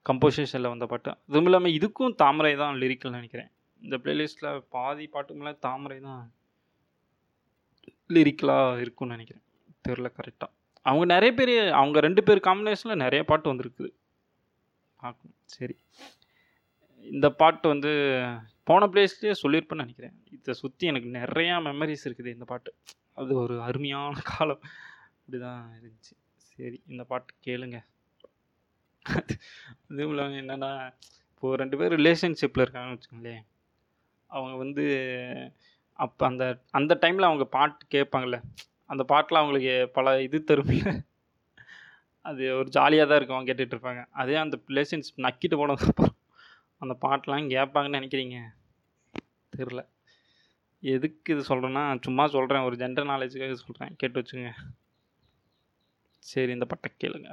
கம்போசிஷனில் 0.06 0.74
வந்த 0.74 0.86
பாட்டு. 0.86 1.12
அதுவும் 1.28 1.48
இல்லாமல் 1.50 1.76
இதுக்கும் 1.78 2.16
தாமரை 2.16 2.56
தான் 2.56 2.76
லிரிக்கல் 2.76 3.18
நினைக்கிறேன். 3.18 3.50
இந்த 3.82 3.96
பிளேலிஸ்ட்டில் 3.98 4.64
பாதி 4.70 5.06
பாட்டுக்குமே 5.14 5.54
தாமரை 5.60 6.00
தான் 6.00 6.24
லிரிக்கலாக 8.10 8.80
இருக்கும்னு 8.80 9.16
நினைக்கிறேன். 9.16 9.44
தெரில 9.88 10.14
கரெக்டாக 10.18 10.54
அவங்க 10.82 11.06
நிறைய 11.06 11.32
பேர் 11.34 11.72
அவங்க 11.72 12.00
ரெண்டு 12.00 12.24
பேர் 12.24 12.38
காம்பினேஷனில் 12.38 12.96
நிறைய 12.96 13.24
பாட்டு 13.24 13.54
வந்திருக்குது. 13.54 13.90
பார்க்கணும். 14.96 15.36
சரி. 15.46 15.78
இந்த 17.02 17.30
பாட்டு 17.30 17.68
வந்து 17.68 17.92
போன 18.64 18.88
பிளேஸ்லேயே 18.88 19.34
சொல்லியிருப்பேன்னு 19.44 19.84
நினைக்கிறேன். 19.84 20.24
இதை 20.32 20.54
சுற்றி 20.54 20.88
எனக்கு 20.88 21.10
நிறையா 21.10 21.56
மெமரிஸ் 21.68 22.06
இருக்குது 22.06 22.28
இந்த 22.28 22.46
பாட்டு. 22.46 22.74
அது 23.14 23.36
ஒரு 23.36 23.62
அருமையான 23.62 24.20
காலம். 24.24 24.62
இப்படி 25.20 25.44
தான் 25.44 25.72
இருந்துச்சு. 25.74 26.14
சரி 26.36 26.84
இந்த 26.88 27.04
பாட்டு 27.04 27.34
கேளுங்க. 27.46 27.84
அதுவும் 29.90 30.10
இல்லாமல் 30.14 30.40
என்னென்னா 30.40 30.94
இப்போது 31.34 31.58
ரெண்டு 31.58 31.78
பேர் 31.78 31.94
ரிலேஷன்ஷிப்பில் 31.94 32.70
இருக்காங்கன்னு 32.70 32.98
வச்சுக்கோங்களேன். 32.98 33.46
அவங்க 34.28 34.58
வந்து 34.58 34.86
அப்போ 36.00 36.26
அந்த 36.26 36.62
அந்த 36.72 36.94
டைமில் 37.02 37.30
அவங்க 37.30 37.46
பாட்டு 37.46 37.86
கேட்பாங்கள்ல 37.96 38.38
அந்த 38.86 39.04
பாட்டில் 39.04 39.42
அவங்களுக்கு 39.42 39.92
பல 39.94 40.22
இது 40.22 40.44
தரும்ல. 40.48 40.90
அது 42.26 42.44
ஒரு 42.58 42.70
ஜாலியாக 42.70 43.08
தான் 43.10 43.18
இருக்கும் 43.18 43.38
அவங்க 43.38 43.54
கேட்டுட்டு 43.54 43.76
இருப்பாங்க. 43.76 44.06
அதே 44.12 44.36
அந்த 44.36 44.56
ரிலேஷன்ஷிப் 44.70 45.24
நக்கிட்டு 45.26 45.56
போனதுக்கப்புறம் 45.62 46.16
அந்த 46.82 46.94
பாட்டெலாம் 47.02 47.52
கேட்பாங்கன்னு 47.56 48.00
நினைக்கிறீங்க? 48.00 48.38
தெரில 49.54 49.82
எதுக்கு 50.84 51.34
இது 51.34 51.44
சொல்கிறேன்னா 51.50 51.84
சும்மா 52.02 52.28
சொல்கிறேன் 52.28 52.66
ஒரு 52.68 52.76
ஜென்ரல் 52.76 53.12
நாலேஜுக்காக 53.12 53.56
சொல்கிறேன் 53.64 53.96
கேட்டு 53.98 54.20
வச்சுங்க 54.22 54.50
சரி 56.24 56.52
இந்த 56.52 56.66
பாட்டை 56.66 56.90
கேளுங்க. 57.04 57.30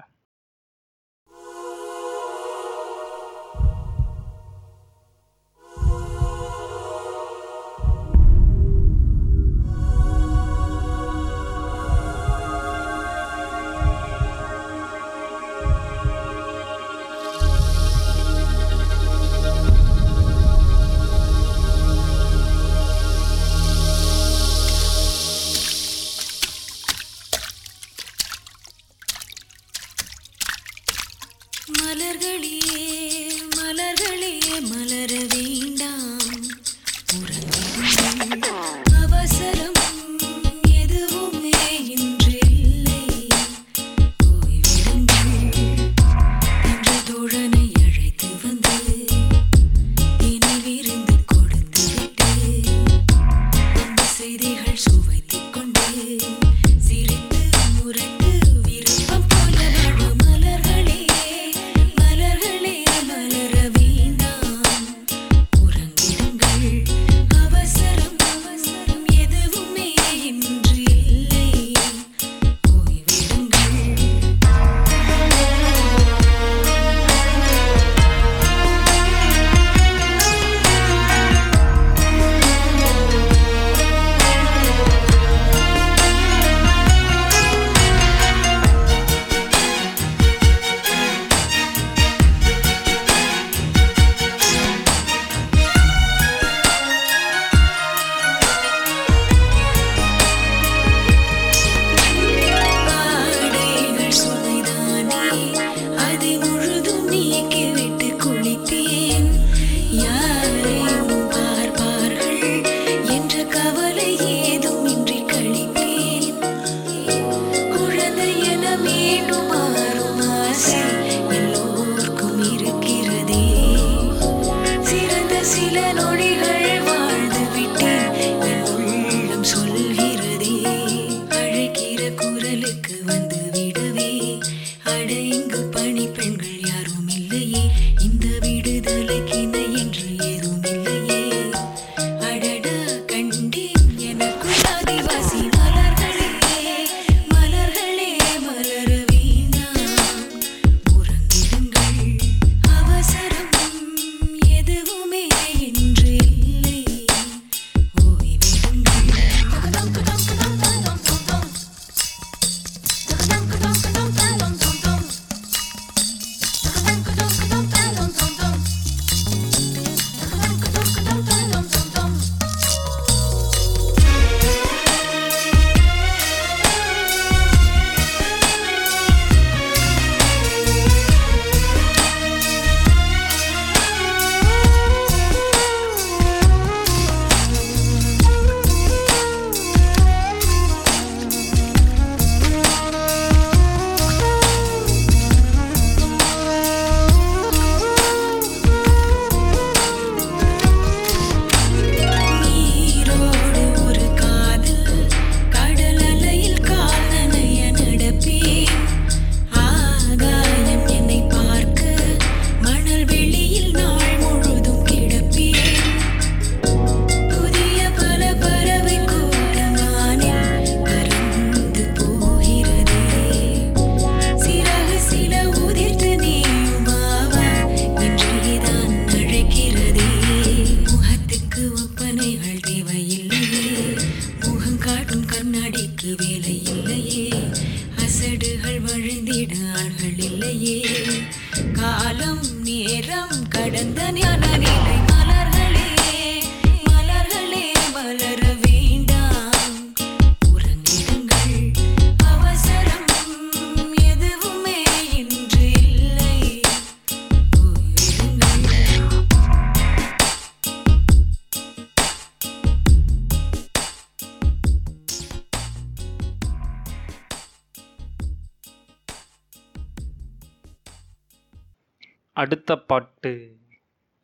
அடுத்த 272.42 272.76
பாட்டு. 272.90 273.32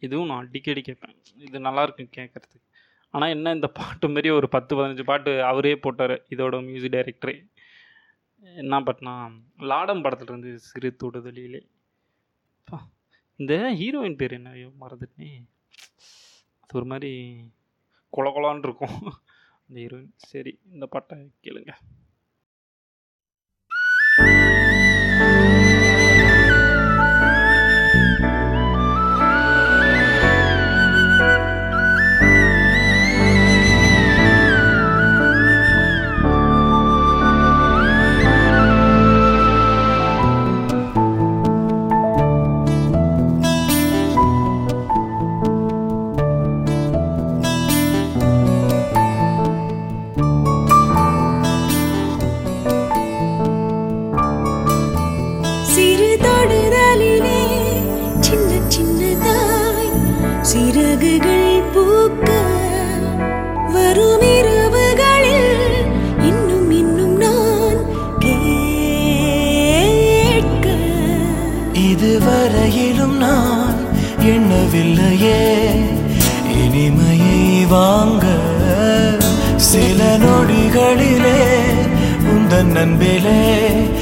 இதுவும் 0.02 0.28
நான் 0.30 0.42
அடிக்கடி 0.46 0.80
கேட்பேன். 0.88 1.16
இது 1.46 1.58
நல்லாயிருக்கும் 1.66 2.14
கேட்குறதுக்கு. 2.16 2.60
ஆனால் 3.14 3.32
என்ன 3.36 3.54
இந்த 3.56 3.68
பாட்டு 3.78 4.08
மாரி 4.14 4.30
ஒரு 4.38 4.48
பத்து 4.54 4.72
பதினஞ்சு 4.76 5.04
பாட்டு 5.10 5.32
அவரே 5.50 5.72
போட்டார் 5.84 6.14
இதோட 6.34 6.56
மியூசிக் 6.66 6.94
டைரக்டரே 6.94 7.34
என்ன 8.62 8.80
பாட்டுனா 8.86 9.14
லாடம் 9.70 10.02
படத்தில் 10.04 10.30
இருந்து 10.30 10.50
சிறு 10.68 10.90
தொடுதலிலே. 11.02 11.60
இந்த 13.42 13.54
ஹீரோயின் 13.80 14.20
பேர் 14.20 14.34
என்ன? 14.38 14.50
மறந்துட்டே 14.82 15.28
அது 16.62 16.76
ஒரு 16.78 16.86
மாதிரி 16.92 17.12
கொல 18.16 18.28
கொலான்னு 18.36 18.66
இருக்கும் 18.66 18.96
அந்த 19.66 19.76
ஹீரோயின் 19.82 20.12
சரி 20.30 20.52
இந்த 20.72 20.86
பாட்டை 20.94 21.18
கேளுங்க. 21.44 21.72
bilmesem 82.78 83.00
bile 83.00 83.97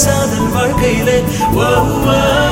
xa 0.00 0.26
dần 0.26 0.50
với 0.50 0.72
cây 0.82 0.96
lên 1.06 1.24
wow, 1.54 2.04
wow. 2.06 2.49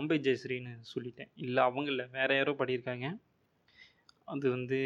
Bombay 0.00 0.16
ஜெயஸ்ரீன்னு 0.26 0.70
சொல்லிட்டேன். 0.92 1.30
இல்லை 1.44 1.62
அவங்க 1.68 1.88
இல்லை 1.90 2.04
வேறு 2.16 2.34
யாரோ 2.36 2.52
பாடியிருக்காங்க. 2.58 3.06
அது 4.32 4.46
வந்து 4.50 4.78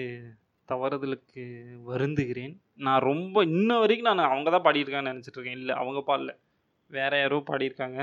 தவறுதலுக்கு 0.69 1.43
வருந்துகிறேன். 1.91 2.55
நான் 2.87 3.05
ரொம்ப 3.11 3.45
இன்ன 3.57 3.79
வரைக்கும் 3.79 4.09
நான் 4.11 4.31
அவங்க 4.31 4.51
தான் 4.55 4.65
பாடியிருக்காங்கன்னு 4.67 5.13
நினச்சிட்ருக்கேன் 5.13 5.59
இல்லை 5.61 5.75
அவங்க 5.83 6.01
பாடல. 6.09 6.33
வேறு 6.91 7.19
யாரோ 7.19 7.39
பாடியிருக்காங்க. 7.51 7.99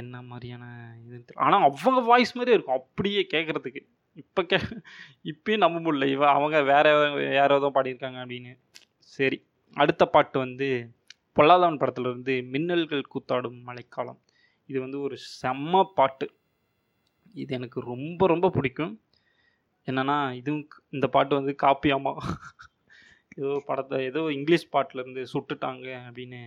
என்ன 0.00 0.22
மாதிரியான 0.30 0.64
இது 1.04 1.20
ஆனால் 1.44 1.66
அவங்க 1.68 2.00
வாய்ஸ் 2.12 2.34
மாதிரியே 2.38 2.56
இருக்கும். 2.56 2.80
அப்படியே 2.80 3.26
கேட்குறதுக்கு 3.34 3.82
இப்போ 4.22 4.42
கே 4.42 4.58
இப்பயும் 5.32 5.64
நம்ப 5.64 5.78
முடியல. 5.84 6.08
இவ 6.14 6.24
அவங்க 6.30 6.56
வேறு 6.72 6.90
யாரோ 7.34 7.58
தான் 7.66 7.76
பாடியிருக்காங்க 7.78 8.18
அப்படின்னு. 8.24 8.54
சரி 9.16 9.38
அடுத்த 9.76 10.06
பாட்டு 10.06 10.38
வந்து 10.38 10.68
பொல்லாதவன் 11.38 11.80
படத்துலேருந்து 11.82 12.34
மின்னல்கள் 12.54 13.10
கூத்தாடும் 13.14 13.60
மழைக்காலம். 13.68 14.20
இது 14.70 14.80
வந்து 14.80 15.00
ஒரு 15.00 15.16
செம்ம 15.42 15.82
பாட்டு. 15.94 16.26
இது 17.34 17.54
எனக்கு 17.54 17.80
ரொம்ப 17.80 18.26
ரொம்ப 18.26 18.50
பிடிக்கும். 18.50 18.92
என்னென்னா 19.86 20.16
இதுவும் 20.32 20.68
இந்த 20.90 21.06
பாட்டு 21.06 21.34
வந்து 21.34 21.54
காப்பியாமா. 21.62 22.12
ஏதோ 23.36 23.62
படத்தை 23.66 23.98
ஏதோ 24.04 24.22
இங்கிலீஷ் 24.30 24.66
பாட்டிலேருந்து 24.72 25.22
சுட்டுட்டாங்க 25.32 25.86
அப்படின்னு 26.08 26.40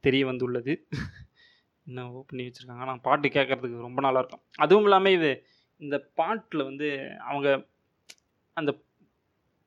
தெரிய 0.00 0.26
வந்துள்ளது. 0.26 0.72
என்னவோ 1.86 2.24
பண்ணி 2.26 2.42
வச்சுருக்காங்க. 2.46 2.84
ஆனால் 2.84 3.00
பாட்டு 3.00 3.28
கேட்குறதுக்கு 3.28 3.78
ரொம்ப 3.80 4.00
நல்லா 4.00 4.18
இருக்கும். 4.18 4.44
அதுவும் 4.56 4.82
இல்லாமல் 4.82 5.12
இது 5.12 5.30
இந்த 5.80 5.98
பாட்டில் 6.14 6.64
வந்து 6.64 6.88
அவங்க 7.18 7.48
அந்த 8.56 8.70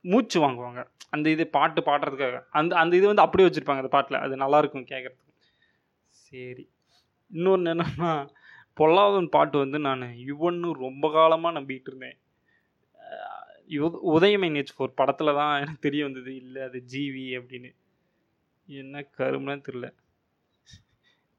மூச்சு 0.06 0.38
வாங்குவாங்க. 0.40 0.82
அந்த 1.10 1.28
இது 1.30 1.48
பாட்டு 1.48 1.82
பாடுறதுக்காக. 1.82 2.38
அந்த 2.52 2.76
அந்த 2.76 2.96
இது 2.96 3.08
வந்து 3.08 3.22
அப்படியே 3.22 3.50
வச்சுருப்பாங்க 3.50 3.84
அந்த 3.84 3.94
பாட்டில். 3.98 4.20
அது 4.20 4.36
நல்லாயிருக்கும் 4.36 4.90
கேட்குறதுக்கு. 4.92 5.31
சரி. 6.32 6.70
இன்னொன்று 7.30 7.74
என்னன்னா 7.74 8.30
பொல்லாதன் 8.74 9.30
பாட்டு 9.30 9.58
வந்து 9.58 9.80
நான் 9.80 10.02
யுவன்னு 10.02 10.72
ரொம்ப 10.72 11.12
காலமாக 11.12 11.62
நம்பிட்டு 11.62 11.82
இருந்தேன். 11.86 12.18
யுவ- 13.68 14.00
உதயமை 14.06 14.50
நேச்சு 14.52 14.66
ஃபோர் 14.78 14.94
படத்தில் 14.96 15.34
தான் 15.34 15.62
எனக்கு 15.62 15.80
தெரிய 15.80 16.04
வந்தது. 16.04 16.36
இல்லை 16.36 16.62
அது 16.62 16.84
ஜிவி 16.92 17.42
அப்படின்னு. 17.42 17.76
என்ன 18.66 19.06
கருமைன்னு 19.18 19.64
தெரில 19.70 19.94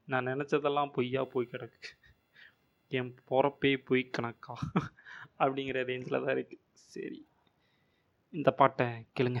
நான் 0.05 0.27
நினச்சதெல்லாம் 0.27 0.91
பொய்யா 0.91 1.23
போய் 1.23 1.47
கிடக்கு. 1.51 1.83
என் 2.87 3.15
பிறப்பே 3.25 3.77
பொய் 3.77 4.09
கணக்கா? 4.17 4.53
அப்படிங்கிற 5.39 5.83
ரேஞ்சில் 5.83 6.25
தான் 6.25 6.35
இருக்குது 6.35 6.59
சரி. 6.73 7.27
இந்த 8.31 8.51
பாட்டை 8.51 8.87
கேளுங்க. 9.19 9.39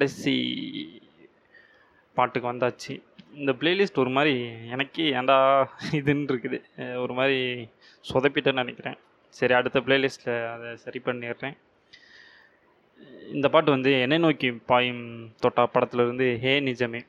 கடைசி 0.00 0.34
பாட்டுக்கு 2.16 2.46
வந்தாச்சு. 2.50 2.92
இந்த 3.40 3.52
பிளேலிஸ்ட் 3.60 3.98
ஒரு 4.02 4.10
மாதிரி 4.16 4.34
எனக்கே 4.74 5.06
ஏன்டா 5.18 5.36
இதுன்னு 5.98 6.30
இருக்குது. 6.32 6.58
ஒரு 7.02 7.12
மாதிரி 7.18 7.40
சொதப்பிட்டேன்னு 8.10 8.62
நினைக்கிறேன். 8.62 8.96
சரி 9.38 9.54
அடுத்த 9.58 9.80
பிளேலிஸ்ட்டில் 9.86 10.38
அதை 10.52 10.68
சரி 10.84 11.00
பண்ணிடுறேன். 11.08 11.56
இந்த 13.36 13.48
பாட்டு 13.54 13.74
வந்து 13.76 13.90
என்னை 14.04 14.18
நோக்கி 14.24 14.48
பாயும் 14.70 15.04
தொட்டா 15.42 15.64
படத்துலேருந்து 15.74 16.28
ஹே 16.44 16.54
நிஜமே. 16.68 17.02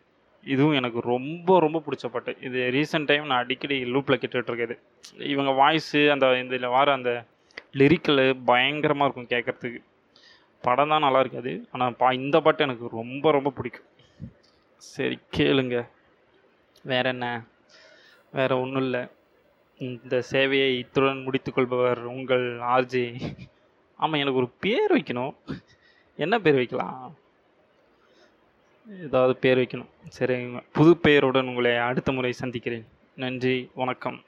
இதுவும் 0.55 0.77
எனக்கு 0.79 1.01
ரொம்ப 1.13 1.59
ரொம்ப 1.65 1.81
பிடிச்ச 1.85 2.11
பாட்டு. 2.15 2.33
இது 2.49 2.59
ரீசெண்ட் 2.77 3.09
டைம் 3.11 3.29
நான் 3.31 3.43
அடிக்கடி 3.45 3.77
லூப்பில் 3.93 4.21
கேட்டுட்ருக்குது. 4.23 4.77
இவங்க 5.35 5.53
வாய்ஸு 5.61 6.01
அந்த 6.15 6.33
இதில் 6.41 6.73
வர 6.77 6.97
அந்த 6.99 7.13
லிரிக்கல் 7.83 8.23
பயங்கரமாக 8.51 9.07
இருக்கும் 9.07 9.31
கேட்குறதுக்கு. 9.35 9.81
படம் 10.61 10.89
தான் 10.89 11.05
நல்லா 11.05 11.19
இருக்காது. 11.19 11.67
ஆனால் 11.71 11.95
பா 11.95 12.11
இந்த 12.11 12.41
பாட்டு 12.41 12.63
எனக்கு 12.63 12.87
ரொம்ப 12.87 13.31
ரொம்ப 13.31 13.49
பிடிக்கும். 13.49 13.89
சரி 14.77 15.19
கேளுங்க. 15.37 15.87
வேற 16.83 17.09
என்ன? 17.09 17.43
வேற 18.31 18.59
ஒன்றும் 18.59 18.83
இல்லை. 18.83 19.03
இந்த 19.77 20.23
சேவையை 20.31 20.77
இத்துடன் 20.77 21.23
முடித்துக்கொள்பவர் 21.27 21.99
உங்கள் 22.15 22.45
ஆர்ஜே 22.59 23.05
ஆமாம் 23.95 24.19
எனக்கு 24.19 24.39
ஒரு 24.39 24.49
பேர் 24.59 24.93
வைக்கணும். 24.97 25.35
என்ன 26.15 26.39
பேர் 26.39 26.55
வைக்கலாம்? 26.55 27.15
ஏதாவது 29.03 29.35
பேர் 29.35 29.57
வைக்கணும். 29.57 29.91
சரி 30.07 30.35
புது 30.71 30.97
பெயருடன் 30.97 31.47
உங்களை 31.47 31.77
அடுத்த 31.77 32.11
முறை 32.11 32.31
சந்திக்கிறேன். 32.31 32.87
நன்றி 33.15 33.69
வணக்கம். 33.73 34.21